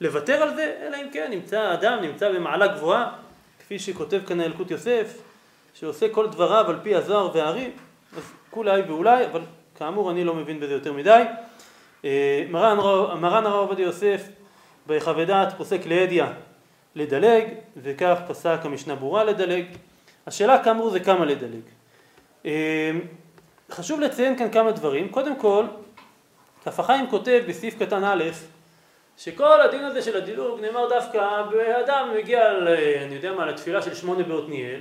[0.00, 3.12] לוותר על זה, אלא אם כן נמצא אדם, נמצא במעלה גבוהה,
[3.60, 5.18] כפי שכותב כאן הילקוט יוסף,
[5.74, 7.70] שעושה כל דבריו על פי הזוהר והארי,
[8.16, 9.40] אז כולי ואולי, אבל
[9.74, 11.22] כאמור אני לא מבין בזה יותר מדי.
[12.04, 14.28] אה, מרן, הרב עובדיה יוסף
[14.86, 16.32] ביחווה דעת פוסק לאדיה
[16.94, 17.44] לדלג,
[17.76, 19.64] וכך פסק המשנה ברורה לדלג.
[20.26, 21.62] השאלה כאמור זה כמה לדלג.
[23.70, 25.08] אה, חשוב לציין כאן כמה דברים.
[25.08, 25.64] קודם כל,
[26.64, 28.24] כף החיים כותב בסעיף קטן א',
[29.18, 32.68] שכל הדין הזה של הדילוג נאמר דווקא באדם מגיע, ל,
[33.04, 34.80] אני יודע מה, לתפילה של שמונה בעתניאל,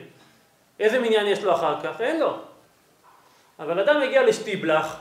[0.80, 2.02] איזה מניין יש לו אחר כך?
[2.02, 2.38] אין לו.
[3.60, 5.00] אבל אדם מגיע לשטיבלח,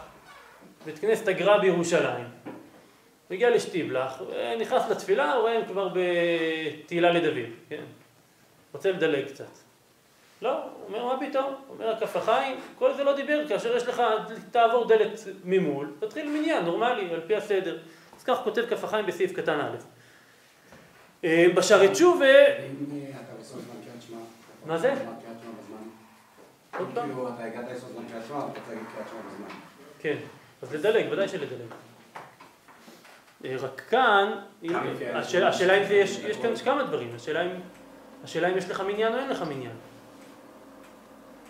[0.84, 2.24] בית כנסת הגר"א בירושלים,
[3.30, 4.22] מגיע לשטיבלח,
[4.61, 7.84] נכנס לתפילה, רואה הם כבר בתהילה לדוד, כן?
[8.72, 9.68] רוצה לדלג קצת.
[10.43, 14.03] לא, הוא אומר מה פתאום, אומר הכף החיים, כל זה לא דיבר, כאשר יש לך,
[14.51, 17.78] תעבור דלת ממול, תתחיל מניין נורמלי, על פי הסדר.
[18.16, 19.76] אז כך כותב כף החיים בסעיף קטן א'.
[21.24, 22.26] אה, בשערי תשובה...
[24.66, 24.95] מה זה?
[26.78, 27.09] עוד פעם?
[27.09, 29.59] כאילו, אתה הגעת לעשות זמן קריאת שמע, אתה קריאת שמע בזמן.
[29.99, 30.16] כן,
[30.62, 31.70] אז לדלג, ודאי שלדלג.
[33.45, 34.32] אה, רק כאן,
[35.45, 37.14] השאלה אם יש, יש כאן כמה דברים,
[38.24, 39.76] השאלה אם יש לך מניין או אין לך מניין.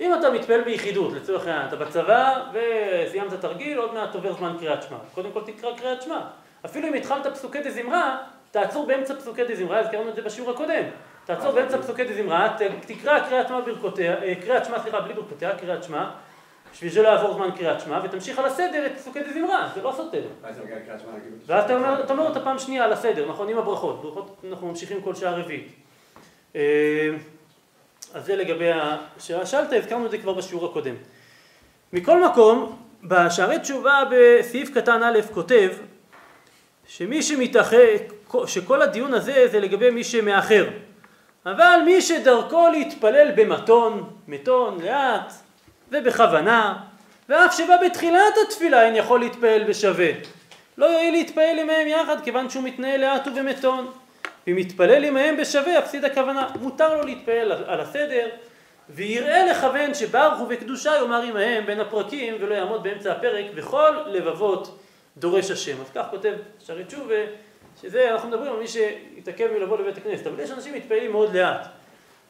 [0.01, 4.83] אם אתה מתפעל ביחידות, לצורך העניין, אתה בצבא וסיימת תרגיל, עוד מעט עובר זמן קריאת
[4.83, 4.97] שמע.
[5.15, 6.21] קודם כל תקרא קריאת שמע.
[6.65, 8.17] אפילו אם התחלת פסוקי דזמרה,
[8.51, 10.85] תעצור באמצע פסוקי דזמרה, הזכרנו את זה בשיעור הקודם.
[11.25, 15.85] תעצור באמצע פסוקי דזמרה, תקרא קריאת שמע ברכותיה, אה, קריאת שמע, סליחה, בלי ברכותיה, קריאת
[15.85, 16.11] שמע,
[16.73, 20.23] בשביל שלא יעבור זמן קריאת שמע, ותמשיך על הסדר את פסוקי דזמרה, זה לא סותר.
[21.47, 24.69] ואז אתה אומר, אתה אומר אותה פעם שנייה על הסדר, נכון, עם הברכות, ברכות אנחנו
[24.69, 25.69] ממשיכים כל שעה רביעית.
[28.15, 30.95] אז זה לגבי השאלה שאלת, הזכרנו את זה כבר בשיעור הקודם.
[31.93, 35.71] מכל מקום, בשערי תשובה בסעיף קטן א' כותב
[36.87, 37.97] שמי שמתאחר,
[38.47, 40.69] שכל הדיון הזה זה לגבי מי שמאחר.
[41.47, 45.33] אבל מי שדרכו להתפלל במתון, מתון, לאט
[45.91, 46.77] ובכוונה,
[47.29, 50.11] ואף שבא בתחילת התפילה אין יכול להתפלל בשווה.
[50.79, 53.91] לא יועיל להתפעל עמהם יחד כיוון שהוא מתנהל לאט ובמתון.
[54.49, 56.49] אם יתפלל עמהם בשווה יפסיד הכוונה.
[56.61, 58.29] מותר לו להתפעל על הסדר
[58.91, 64.79] ויראה לכוון שברך ובקדושה יאמר עמהם בין הפרקים ולא יעמוד באמצע הפרק וכל לבבות
[65.17, 65.81] דורש השם.
[65.81, 67.15] אז כך כותב שרי תשובה
[67.83, 71.67] שזה, אנחנו מדברים על מי שהתעכב מלבוא לבית הכנסת, אבל יש אנשים שמתפעלים מאוד לאט.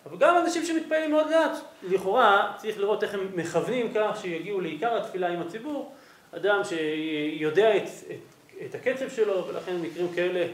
[0.07, 4.97] אבל גם אנשים שמתפעלים מאוד לאט, לכאורה צריך לראות איך הם מכוונים כך שיגיעו לעיקר
[4.97, 5.93] התפילה עם הציבור,
[6.33, 8.17] אדם שיודע את, את,
[8.67, 10.47] את הקצב שלו, ולכן במקרים כאלה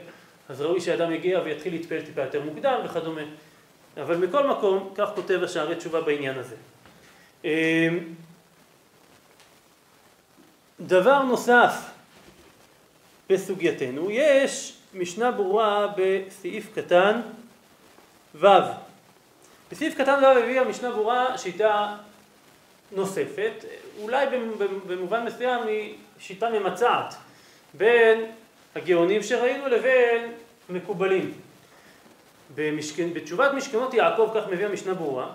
[0.49, 3.23] אז ראוי שאדם יגיע ויתחיל להתפעל טיפה יותר מוקדם וכדומה.
[3.97, 6.57] אבל מכל מקום, כך כותב השערי תשובה בעניין הזה.
[7.45, 8.15] אמ,
[10.81, 11.91] דבר נוסף
[13.31, 17.21] בסוגייתנו, יש משנה ברורה בסעיף קטן
[18.35, 18.47] ו'.
[19.71, 21.97] בסעיף קטן ו' הביאה משנה ברורה שיטה
[22.93, 23.65] נוספת,
[24.01, 24.27] אולי
[24.87, 27.15] במובן מסוים היא שיטה ממצעת
[27.75, 28.31] בין
[28.75, 30.33] הגאונים שראינו לבין
[30.69, 31.35] מקובלים.
[32.55, 35.27] במשכן, בתשובת משכנות יעקב, כך מביא המשנה ברורה,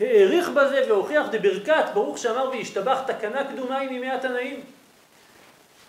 [0.00, 4.60] העריך בזה והוכיח דברכת ברוך שאמר וישתבח תקנה קדומה היא מימי התנאים.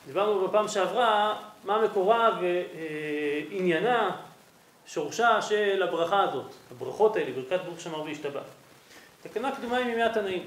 [0.08, 2.40] דיברנו בפעם שעברה מה מקורה
[3.52, 4.16] ועניינה,
[4.88, 8.42] שורשה של הברכה הזאת, הברכות האלה, ברכת ברוך שאמר וישתבח.
[9.22, 10.44] תקנה קדומה היא מימי התנאים.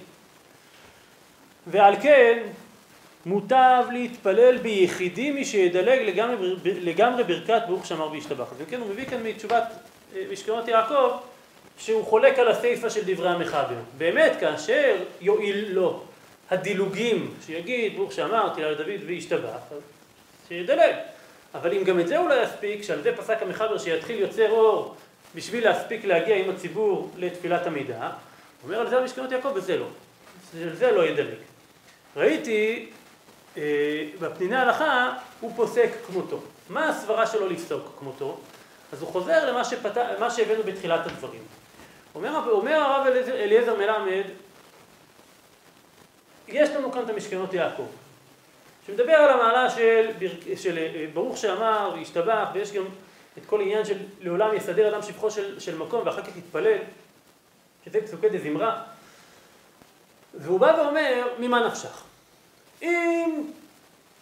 [1.67, 2.43] ועל כן
[3.27, 8.53] מוטב להתפלל ביחידי מי שידלג לגמרי, לגמרי ברכת ברוך שאמר וישתבח.
[8.53, 9.65] אז כן הוא מביא כאן מתשובת
[10.17, 11.11] אה, משכנות יעקב
[11.79, 13.79] שהוא חולק על הסיפא של דברי המחבר.
[13.99, 16.03] באמת כאשר יועיל לו
[16.51, 19.81] הדילוגים שיגיד ברוך שאמר תהילה לדוד וישתבח, אז
[20.49, 20.95] שידלג.
[21.55, 24.95] אבל אם גם את זה הוא לא יספיק, שעל זה פסק המחבר שיתחיל יוצר אור
[25.35, 28.11] בשביל להספיק להגיע עם הציבור לתפילת עמידה,
[28.65, 29.87] אומר על זה המשכנות יעקב, וזה לא.
[30.63, 31.35] על זה לא ידלג.
[32.17, 32.87] ראיתי
[34.21, 36.41] בפניני הלכה, הוא פוסק כמותו.
[36.69, 38.39] מה הסברה שלו לפסוק כמותו?
[38.93, 39.97] אז הוא חוזר למה שפת...
[40.31, 41.43] שהבאנו בתחילת הדברים.
[42.15, 44.25] אומר, אומר הרב אליעזר מלמד,
[46.49, 47.87] יש לנו כאן את המשכנות יעקב,
[48.87, 50.11] שמדבר על המעלה של,
[50.57, 52.85] של אה, ברוך שאמר והשתבח, ויש גם
[53.39, 56.79] את כל עניין של לעולם יסדר אדם שבחו של, של מקום ואחר כך יתפלל,
[57.85, 58.83] שזה פסוקי דזמרה,
[60.35, 62.03] והוא בא ואומר, ממה נפשך?
[62.83, 63.43] אם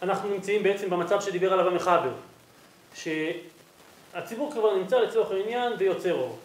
[0.01, 2.11] אנחנו נמצאים בעצם במצב שדיבר עליו המחבר,
[2.95, 6.39] שהציבור כבר נמצא לצורך העניין ויוצר אור.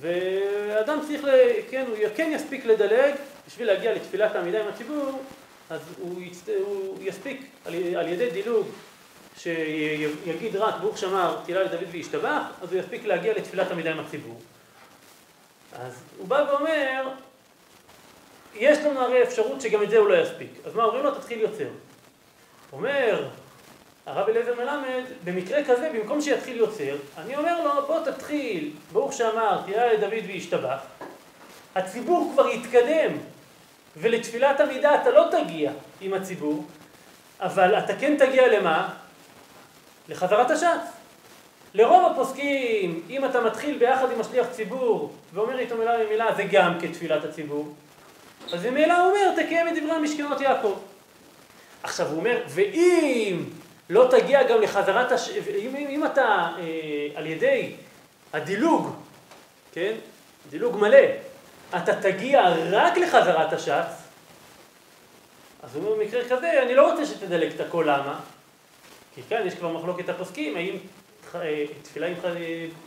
[0.00, 1.30] ואדם צריך, ל...
[1.70, 3.14] כן, הוא כן יספיק לדלג
[3.46, 5.22] בשביל להגיע לתפילת העמידה עם הציבור,
[5.70, 6.48] אז הוא, יצ...
[6.48, 8.66] הוא יספיק על, על ידי דילוג
[9.38, 14.40] שיגיד רק ברוך שמר תהילה לדוד וישתבח, אז הוא יספיק להגיע לתפילת עמידה עם הציבור.
[15.72, 17.08] אז הוא בא ואומר,
[18.58, 20.50] יש לנו הרי אפשרות שגם את זה הוא לא יספיק.
[20.66, 21.14] אז מה אומרים לו?
[21.14, 21.68] תתחיל יוצר.
[22.72, 23.28] אומר
[24.06, 29.60] הרב אליעזר מלמד, במקרה כזה, במקום שיתחיל יוצר, אני אומר לו, בוא תתחיל, ברוך שאמר,
[29.66, 30.78] תראה לדוד וישתבח,
[31.74, 33.12] הציבור כבר יתקדם,
[33.96, 36.64] ולתפילת עמידה אתה לא תגיע עם הציבור,
[37.40, 38.88] אבל אתה כן תגיע למה?
[40.08, 40.96] לחזרת השץ.
[41.74, 46.80] לרוב הפוסקים, אם אתה מתחיל ביחד עם השליח ציבור ואומר איתו מילה במילה, זה גם
[46.80, 47.74] כתפילת הציבור.
[48.52, 50.78] אז ממילא הוא אומר, תקיים את דברי המשכנות יעקב.
[51.82, 53.44] עכשיו הוא אומר, ואם
[53.90, 55.30] לא תגיע גם לחזרת, הש...
[55.30, 57.72] אם, אם אתה אה, על ידי
[58.32, 58.96] הדילוג,
[59.72, 59.94] כן,
[60.50, 61.06] דילוג מלא,
[61.76, 64.06] אתה תגיע רק לחזרת השץ,
[65.62, 68.20] אז הוא אומר במקרה כזה, אני לא רוצה שתדלג את הכל, למה?
[69.14, 70.76] כי כאן יש כבר מחלוקת הפוסקים, האם
[71.34, 72.14] אה, תפילה עם,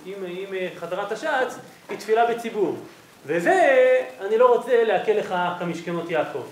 [0.06, 1.58] עם, עם אה, חזרת השץ
[1.90, 2.78] היא תפילה בציבור.
[3.26, 6.44] וזה, אני לא רוצה להקל לך כמשכנות יעקב.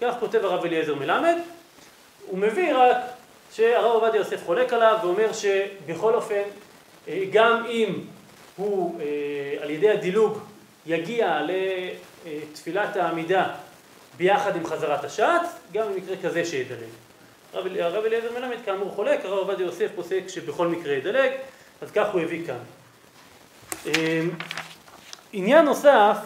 [0.00, 1.34] כך כותב הרב אליעזר מלמד,
[2.26, 2.96] הוא מביא רק
[3.52, 6.42] שהרב עובדיה יוסף חולק עליו ואומר שבכל אופן,
[7.08, 7.94] אה, גם אם
[8.56, 9.00] הוא
[9.62, 10.38] על ידי הדילוג
[10.86, 11.40] יגיע
[12.24, 13.48] לתפילת העמידה
[14.16, 15.42] ביחד עם חזרת השעת,
[15.72, 16.78] גם במקרה כזה שידלג.
[17.54, 21.30] הרב אליעזר מלמד כאמור חולק, הרב עובדיה יוסף פוסק שבכל מקרה ידלג,
[21.82, 22.58] אז כך הוא הביא כאן.
[25.32, 26.16] עניין נוסף,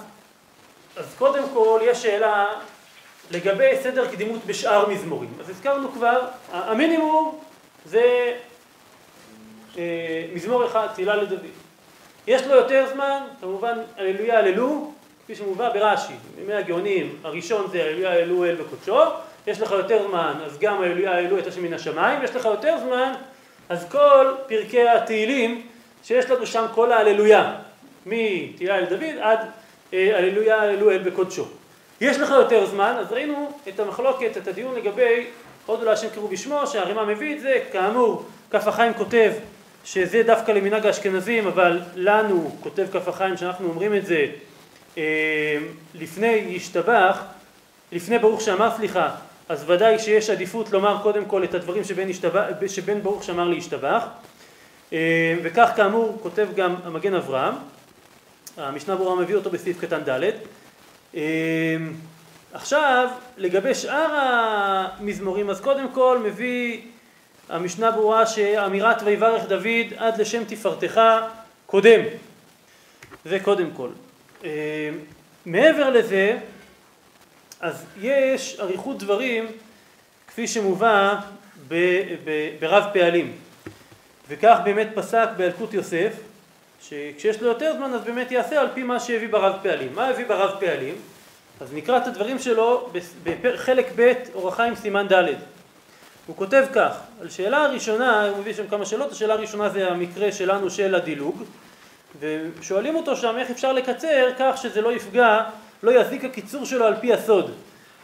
[0.96, 2.46] אז קודם כל יש שאלה
[3.30, 5.30] לגבי סדר קדימות בשאר מזמורים.
[5.40, 6.20] אז הזכרנו כבר,
[6.52, 7.38] המינימום
[7.84, 8.32] זה
[9.78, 11.40] אה, מזמור אחד, תהילה לדוד.
[12.26, 14.92] יש לו יותר זמן, כמובן הללויה הללו,
[15.24, 19.00] כפי שמובא ברש"י, בימי הגאונים, הראשון זה הללויה הללו אל בקודשו,
[19.46, 22.76] יש לך יותר זמן, אז גם הללויה הללו את השם מן השמיים, יש לך יותר
[22.78, 23.12] זמן,
[23.68, 25.66] אז כל פרקי התהילים
[26.04, 27.56] שיש לנו שם כל ההללויה,
[28.06, 29.38] מתהילה אל דוד עד
[29.92, 31.46] אה, הללויה הללו אל בקודשו.
[32.00, 35.26] יש לך יותר זמן, אז ראינו את המחלוקת, את הדיון לגבי
[35.66, 39.32] הודו להשם קראו בשמו, שהרימה מביא את זה, כאמור, כף החיים כותב
[39.84, 44.26] שזה דווקא למנהג האשכנזים, אבל לנו, כותב כף החיים, שאנחנו אומרים את זה
[44.98, 45.58] אה,
[45.94, 47.22] לפני ישתבח,
[47.92, 49.10] לפני ברוך שאמר סליחה,
[49.48, 54.04] אז ודאי שיש עדיפות לומר קודם כל את הדברים שבין, ישתבח, שבין ברוך שאמר להשתבח,
[54.92, 57.54] אה, וכך כאמור כותב גם המגן אברהם,
[58.56, 60.30] המשנה ברורה מביא אותו בסעיף קטן ד',
[61.14, 61.76] אה,
[62.52, 66.80] עכשיו לגבי שאר המזמורים אז קודם כל מביא
[67.48, 71.00] המשנה ברורה שאמירת ויברך דוד עד לשם תפארתך
[71.66, 72.00] קודם.
[73.24, 73.88] זה קודם כל.
[74.44, 74.90] אה,
[75.46, 76.38] מעבר לזה,
[77.60, 79.46] אז יש אריכות דברים
[80.26, 81.14] כפי שמובא
[81.68, 81.74] ב,
[82.60, 83.32] ברב פעלים.
[84.28, 86.12] וכך באמת פסק באלקוט יוסף,
[86.82, 89.94] שכשיש לו יותר זמן אז באמת יעשה על פי מה שהביא ברב פעלים.
[89.94, 90.94] מה הביא ברב פעלים?
[91.60, 92.90] אז נקרא את הדברים שלו
[93.42, 95.34] בחלק ב' אורח חיים סימן ד'.
[96.26, 100.32] הוא כותב כך, על שאלה הראשונה, הוא מביא שם כמה שאלות, השאלה הראשונה זה המקרה
[100.32, 101.42] שלנו של הדילוג,
[102.20, 105.40] ושואלים אותו שם איך אפשר לקצר כך שזה לא יפגע,
[105.82, 107.50] לא יזיק הקיצור שלו על פי הסוד.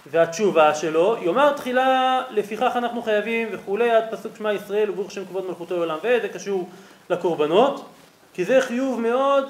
[0.07, 5.47] והתשובה שלו, יאמר תחילה לפיכך אנחנו חייבים וכולי עד פסוק שמע ישראל וברוך שם כבוד
[5.47, 6.69] מלכותו לעולם ועד, זה קשור
[7.11, 7.85] לקורבנות,
[8.41, 9.45] כי זה חיוב מאוד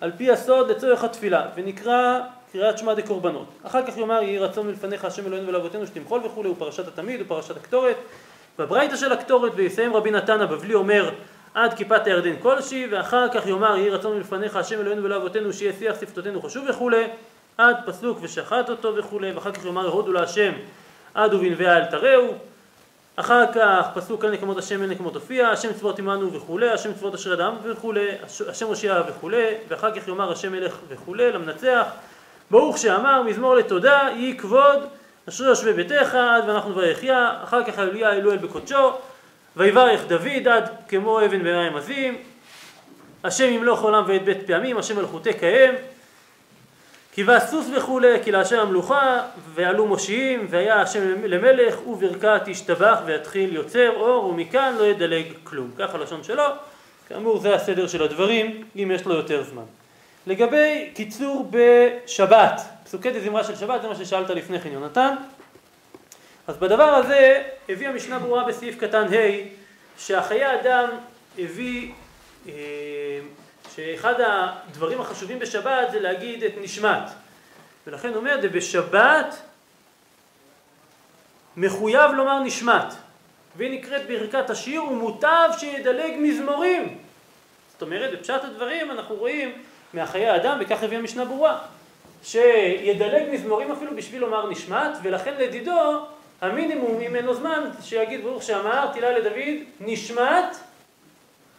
[0.00, 2.20] על פי הסוד לצורך התפילה, ונקרא
[2.52, 3.46] קריאת שמע דקורבנות.
[3.62, 7.96] אחר כך יאמר יהי רצון מלפניך השם אלוהינו ולאבותינו שתמחול וכולי, ופרשת התמיד ופרשת הקטורת.
[8.58, 11.10] בברייתא של הקטורת ויסיים רבי נתן הבבלי אומר
[11.54, 16.00] עד כיפת הירדן כלשהי, ואחר כך יאמר יהי רצון מלפניך השם אלוהינו ולאבותינו שיהיה שיח
[16.00, 17.04] שפתותינו חשוב וכולי,
[17.58, 20.52] עד פסוק ושחט אותו וכולי, ואחר כך יאמר הודו להשם
[21.14, 22.34] עד ובנביאה אל תראו,
[23.16, 27.14] אחר כך פסוק כאן נקמות השם אין נקמות הופיע, השם צבאות עמנו וכולי, השם צבאות
[27.14, 28.08] אשר אדם וכולי,
[28.48, 31.84] השם הושיע וכולי, ואחר כך יאמר השם מלך וכולי, למנצח,
[32.50, 34.86] ברוך שאמר מזמור לתודה, יהי כבוד,
[35.28, 38.92] אשרי יושבי ביתך עד ואנחנו ויחיה, אחר כך הללויה אלוהל בקודשו,
[39.56, 42.18] ויברך דוד עד כמו אבן במים עזים,
[43.24, 45.74] השם ימלוך עולם ואת בית פעמים, השם מלכותי קהם,
[47.16, 49.22] כיבס סוס וכולי, כי להשם המלוכה,
[49.54, 55.70] ועלו מושיעים, והיה השם למלך, וברכת ישתבח ויתחיל יוצר אור, ומכאן לא ידלג כלום.
[55.78, 56.44] ככה לשון שלו,
[57.08, 59.62] כאמור זה הסדר של הדברים, אם יש לו יותר זמן.
[60.26, 65.14] לגבי קיצור בשבת, פסוקי דזמרה של שבת, זה מה ששאלת לפני כן יונתן.
[66.46, 69.46] אז בדבר הזה הביא המשנה ברורה בסעיף קטן ה'
[69.98, 70.88] שהחיי אדם
[71.38, 71.92] הביא
[72.48, 72.52] אה,
[73.76, 77.02] שאחד הדברים החשובים בשבת זה להגיד את נשמת.
[77.86, 79.36] ולכן הוא אומר, בשבת
[81.56, 82.94] מחויב לומר נשמת.
[83.56, 86.98] והיא נקראת ברכת השיר, ומוטב שידלג מזמורים.
[87.72, 89.62] זאת אומרת, בפשט הדברים אנחנו רואים
[89.94, 91.58] מהחיי האדם, וכך הביא המשנה ברורה,
[92.22, 96.06] שידלג מזמורים אפילו בשביל לומר נשמת, ולכן לדידו,
[96.40, 100.56] המינימום, אם אין לו זמן, שיגיד ברוך שאמר, תהילה לדוד, נשמת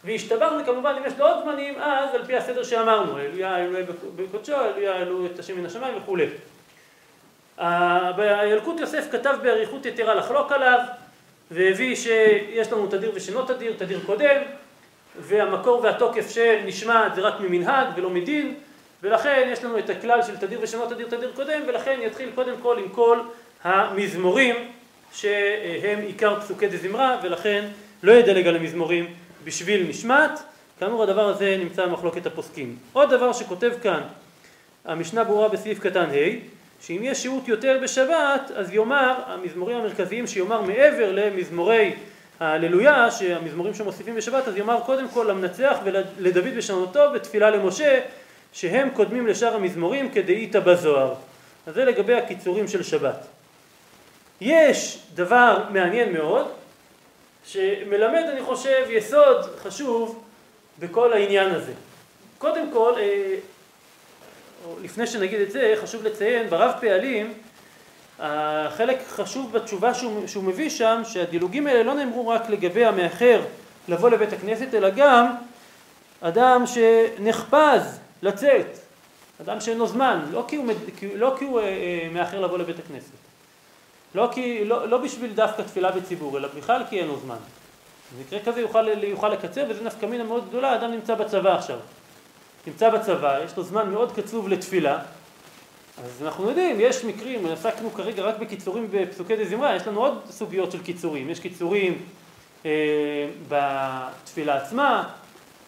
[0.04, 3.82] והשתבחנו כמובן, אם יש לו עוד זמנים, אז על פי הסדר שאמרנו, אלויה אלוהי
[4.16, 6.26] בקודשו, אלויה אלוה את השם מן השמיים וכולי.
[8.16, 10.78] בילקוט יוסף כתב באריכות יתרה לחלוק עליו,
[11.50, 14.36] והביא שיש לנו תדיר ושאינו תדיר, תדיר קודם,
[15.20, 18.54] והמקור והתוקף של נשמעת זה רק ממנהג ולא מדין,
[19.02, 22.78] ולכן יש לנו את הכלל של תדיר ושאינו תדיר, תדיר קודם, ולכן יתחיל קודם כל
[22.78, 23.20] עם כל
[23.64, 24.56] המזמורים
[25.12, 27.64] שהם עיקר פסוקי דזמרה, ולכן
[28.02, 29.14] לא ידלג על המזמורים
[29.48, 30.30] בשביל נשמת,
[30.78, 32.76] כאמור הדבר הזה נמצא במחלוקת הפוסקים.
[32.92, 34.00] עוד דבר שכותב כאן
[34.84, 36.36] המשנה ברורה בסעיף קטן ה',
[36.80, 41.94] שאם יש שהות יותר בשבת, אז יאמר, המזמורים המרכזיים שיאמר מעבר למזמורי
[42.40, 48.00] ההללויה, שהמזמורים שמוסיפים בשבת, אז יאמר קודם כל למנצח ולדוד בשנותו בתפילה למשה,
[48.52, 51.14] שהם קודמים לשאר המזמורים כדאיתא בזוהר.
[51.66, 53.26] אז זה לגבי הקיצורים של שבת.
[54.40, 56.46] יש דבר מעניין מאוד,
[57.48, 60.22] שמלמד, אני חושב, יסוד חשוב
[60.78, 61.72] בכל העניין הזה.
[62.38, 63.34] קודם כל, אה,
[64.82, 67.34] לפני שנגיד את זה, חשוב לציין, ברב פעלים,
[68.18, 73.42] החלק חשוב בתשובה שהוא, שהוא מביא שם, שהדילוגים האלה לא נאמרו רק לגבי המאחר
[73.88, 75.34] לבוא לבית הכנסת, אלא גם
[76.20, 78.78] אדם שנחפז לצאת,
[79.40, 80.66] אדם שאין לו זמן, לא כי הוא,
[81.14, 83.27] לא כי הוא אה, אה, מאחר לבוא לבית הכנסת.
[84.14, 87.36] לא, כי, לא, לא בשביל דווקא תפילה בציבור, אלא בכלל כי אין לו זמן.
[88.18, 91.78] במקרה כזה יוכל, יוכל לקצר, וזה נפקא מינה מאוד גדולה, אדם נמצא בצבא עכשיו.
[92.66, 94.98] נמצא בצבא, יש לו זמן מאוד קצוב לתפילה,
[96.04, 100.72] אז אנחנו יודעים, יש מקרים, עסקנו כרגע רק בקיצורים בפסוקי דזמרה, יש לנו עוד סוגיות
[100.72, 101.30] של קיצורים.
[101.30, 102.02] יש קיצורים
[102.66, 102.70] אה,
[103.48, 105.08] בתפילה עצמה,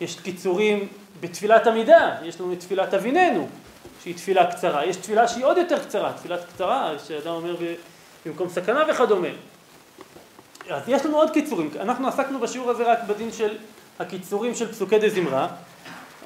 [0.00, 0.88] יש קיצורים
[1.20, 3.48] בתפילת עמידה, יש לנו את תפילת אביננו,
[4.02, 7.56] שהיא תפילה קצרה, יש תפילה שהיא עוד יותר קצרה, תפילת קצרה, שאדם אומר
[8.26, 9.28] במקום סכנה וכדומה.
[10.70, 13.56] אז יש לנו עוד קיצורים, אנחנו עסקנו בשיעור הזה רק בדין של
[13.98, 15.48] הקיצורים של פסוקי דזמרה,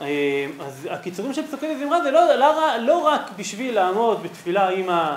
[0.00, 4.90] אה, אז הקיצורים של פסוקי דזמרה זה לא, לא, לא רק בשביל לעמוד בתפילה עם,
[4.90, 5.16] ה,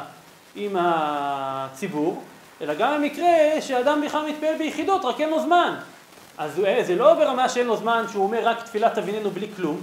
[0.55, 2.23] עם הציבור,
[2.61, 3.27] אלא גם במקרה
[3.61, 5.75] שאדם בכלל מתפעל ביחידות, רק אין לו זמן.
[6.37, 9.81] אז זה לא ברמה שאין לו זמן שהוא אומר רק תפילת אביננו בלי כלום,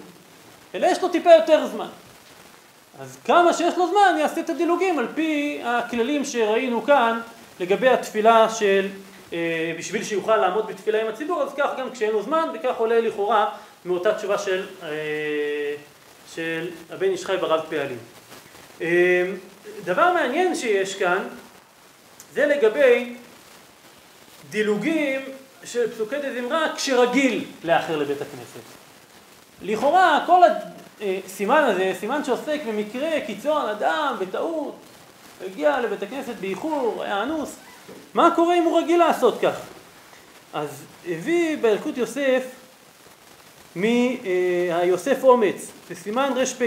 [0.74, 1.88] אלא יש לו טיפה יותר זמן.
[2.98, 7.20] אז כמה שיש לו זמן יעשה את הדילוגים על פי הכללים שראינו כאן
[7.60, 8.88] לגבי התפילה של,
[9.32, 13.00] אה, בשביל שיוכל לעמוד בתפילה עם הציבור, אז כך גם כשאין לו זמן, וכך עולה
[13.00, 13.50] לכאורה
[13.84, 14.88] מאותה תשובה של, אה,
[16.34, 17.98] של הבן איש חי ברב פעלים.
[18.80, 19.24] אה,
[19.84, 21.28] דבר מעניין שיש כאן
[22.32, 23.16] זה לגבי
[24.50, 25.20] דילוגים
[25.64, 28.60] של פסוקי דזמרה כשרגיל לאחר לבית הכנסת.
[29.62, 30.40] לכאורה כל
[31.26, 34.74] הסימן הזה, סימן שעוסק במקרה קיצון, אדם בטעות
[35.44, 37.56] הגיע לבית הכנסת באיחור, היה אנוס,
[38.14, 39.60] מה קורה אם הוא רגיל לעשות כך?
[40.52, 42.42] אז הביא בילקוט יוסף
[43.76, 46.64] מהיוסף אומץ, בסימן רפ"ה.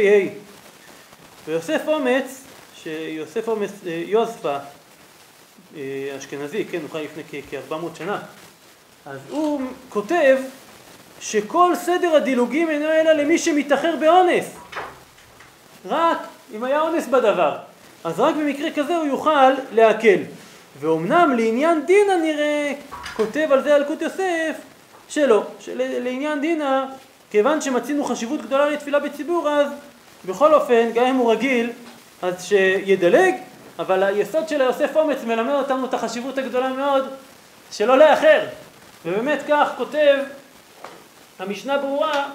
[1.47, 2.43] ויוסף אומץ,
[2.75, 4.57] שיוסף אומץ אה, יוספה,
[5.75, 8.19] אה, אשכנזי, כן, הוא חי לפני כ-400 שנה,
[9.05, 10.37] אז הוא כותב
[11.19, 14.45] שכל סדר הדילוגים אינו אלא למי שמתאחר באונס.
[15.89, 16.17] רק
[16.55, 17.57] אם היה אונס בדבר.
[18.03, 20.19] אז רק במקרה כזה הוא יוכל להקל.
[20.79, 22.73] ואומנם לעניין דינה נראה,
[23.15, 24.55] כותב על זה אלקוט יוסף,
[25.09, 26.85] שלא, שלעניין דינה,
[27.31, 29.67] כיוון שמצינו חשיבות גדולה לתפילה בציבור, אז
[30.25, 31.71] בכל אופן, גם אם הוא רגיל,
[32.21, 33.35] אז שידלג,
[33.79, 37.07] אבל היסוד של היוסף אומץ מלמד אותנו את החשיבות הגדולה מאוד
[37.71, 38.39] שלא לאחר.
[39.05, 40.15] ובאמת כך כותב
[41.39, 42.29] המשנה ברורה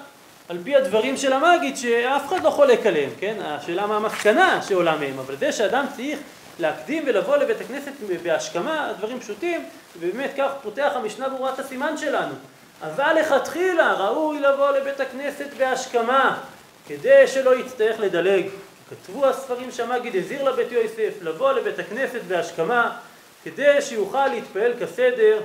[0.49, 3.35] על פי הדברים של המגיד שאף אחד לא חולק עליהם, כן?
[3.41, 6.19] השאלה מה המסקנה שעולה מהם, אבל זה שאדם צריך
[6.59, 7.91] להקדים ולבוא לבית הכנסת
[8.23, 9.65] בהשכמה, הדברים פשוטים,
[9.99, 12.33] ובאמת כך פותח המשנה ברורה את הסימן שלנו.
[12.81, 16.39] אבל לכתחילה ראוי לבוא לבית הכנסת בהשכמה,
[16.87, 18.45] כדי שלא יצטרך לדלג.
[18.89, 22.97] כתבו הספרים שהמגיד הזהיר לבית יוסף לבוא לבית הכנסת בהשכמה,
[23.43, 25.39] כדי שיוכל להתפעל כסדר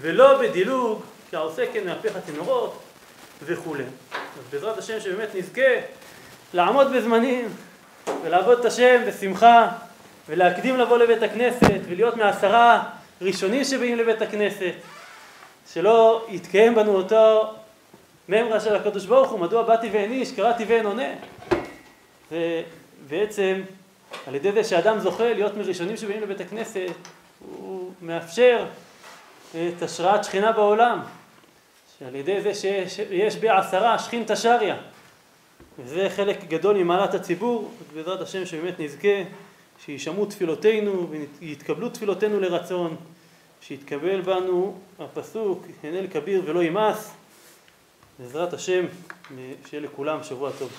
[0.00, 2.83] ולא בדילוג, כעושה כן מהפך הצינורות
[3.42, 3.84] וכולי.
[4.12, 5.62] אז בעזרת השם שבאמת נזכה
[6.54, 7.48] לעמוד בזמנים
[8.24, 9.68] ולעבוד את השם בשמחה
[10.28, 12.82] ולהקדים לבוא לבית הכנסת ולהיות מעשרה
[13.20, 14.72] ראשונים שבאים לבית הכנסת
[15.72, 17.54] שלא יתקיים בנו אותו
[18.28, 21.08] ממרה של הקדוש ברוך הוא מדוע באתי ואיניש קראתי ואין עונה
[22.32, 23.60] ובעצם
[24.26, 26.92] על ידי זה שאדם זוכה להיות מראשונים שבאים לבית הכנסת
[27.40, 28.64] הוא מאפשר
[29.50, 31.00] את השראת שכינה בעולם
[32.04, 32.54] שעל ידי זה
[32.88, 34.74] שיש בעשרה שכינתא שריא
[35.78, 39.22] וזה חלק גדול ממעלת הציבור, בעזרת השם שבאמת נזכה
[39.84, 42.96] שישמעו תפילותינו ויתקבלו תפילותינו לרצון,
[43.60, 47.10] שיתקבל בנו הפסוק, הנה לכביר ולא ימאס,
[48.18, 48.86] בעזרת השם
[49.66, 50.70] שיהיה לכולם שבוע טוב.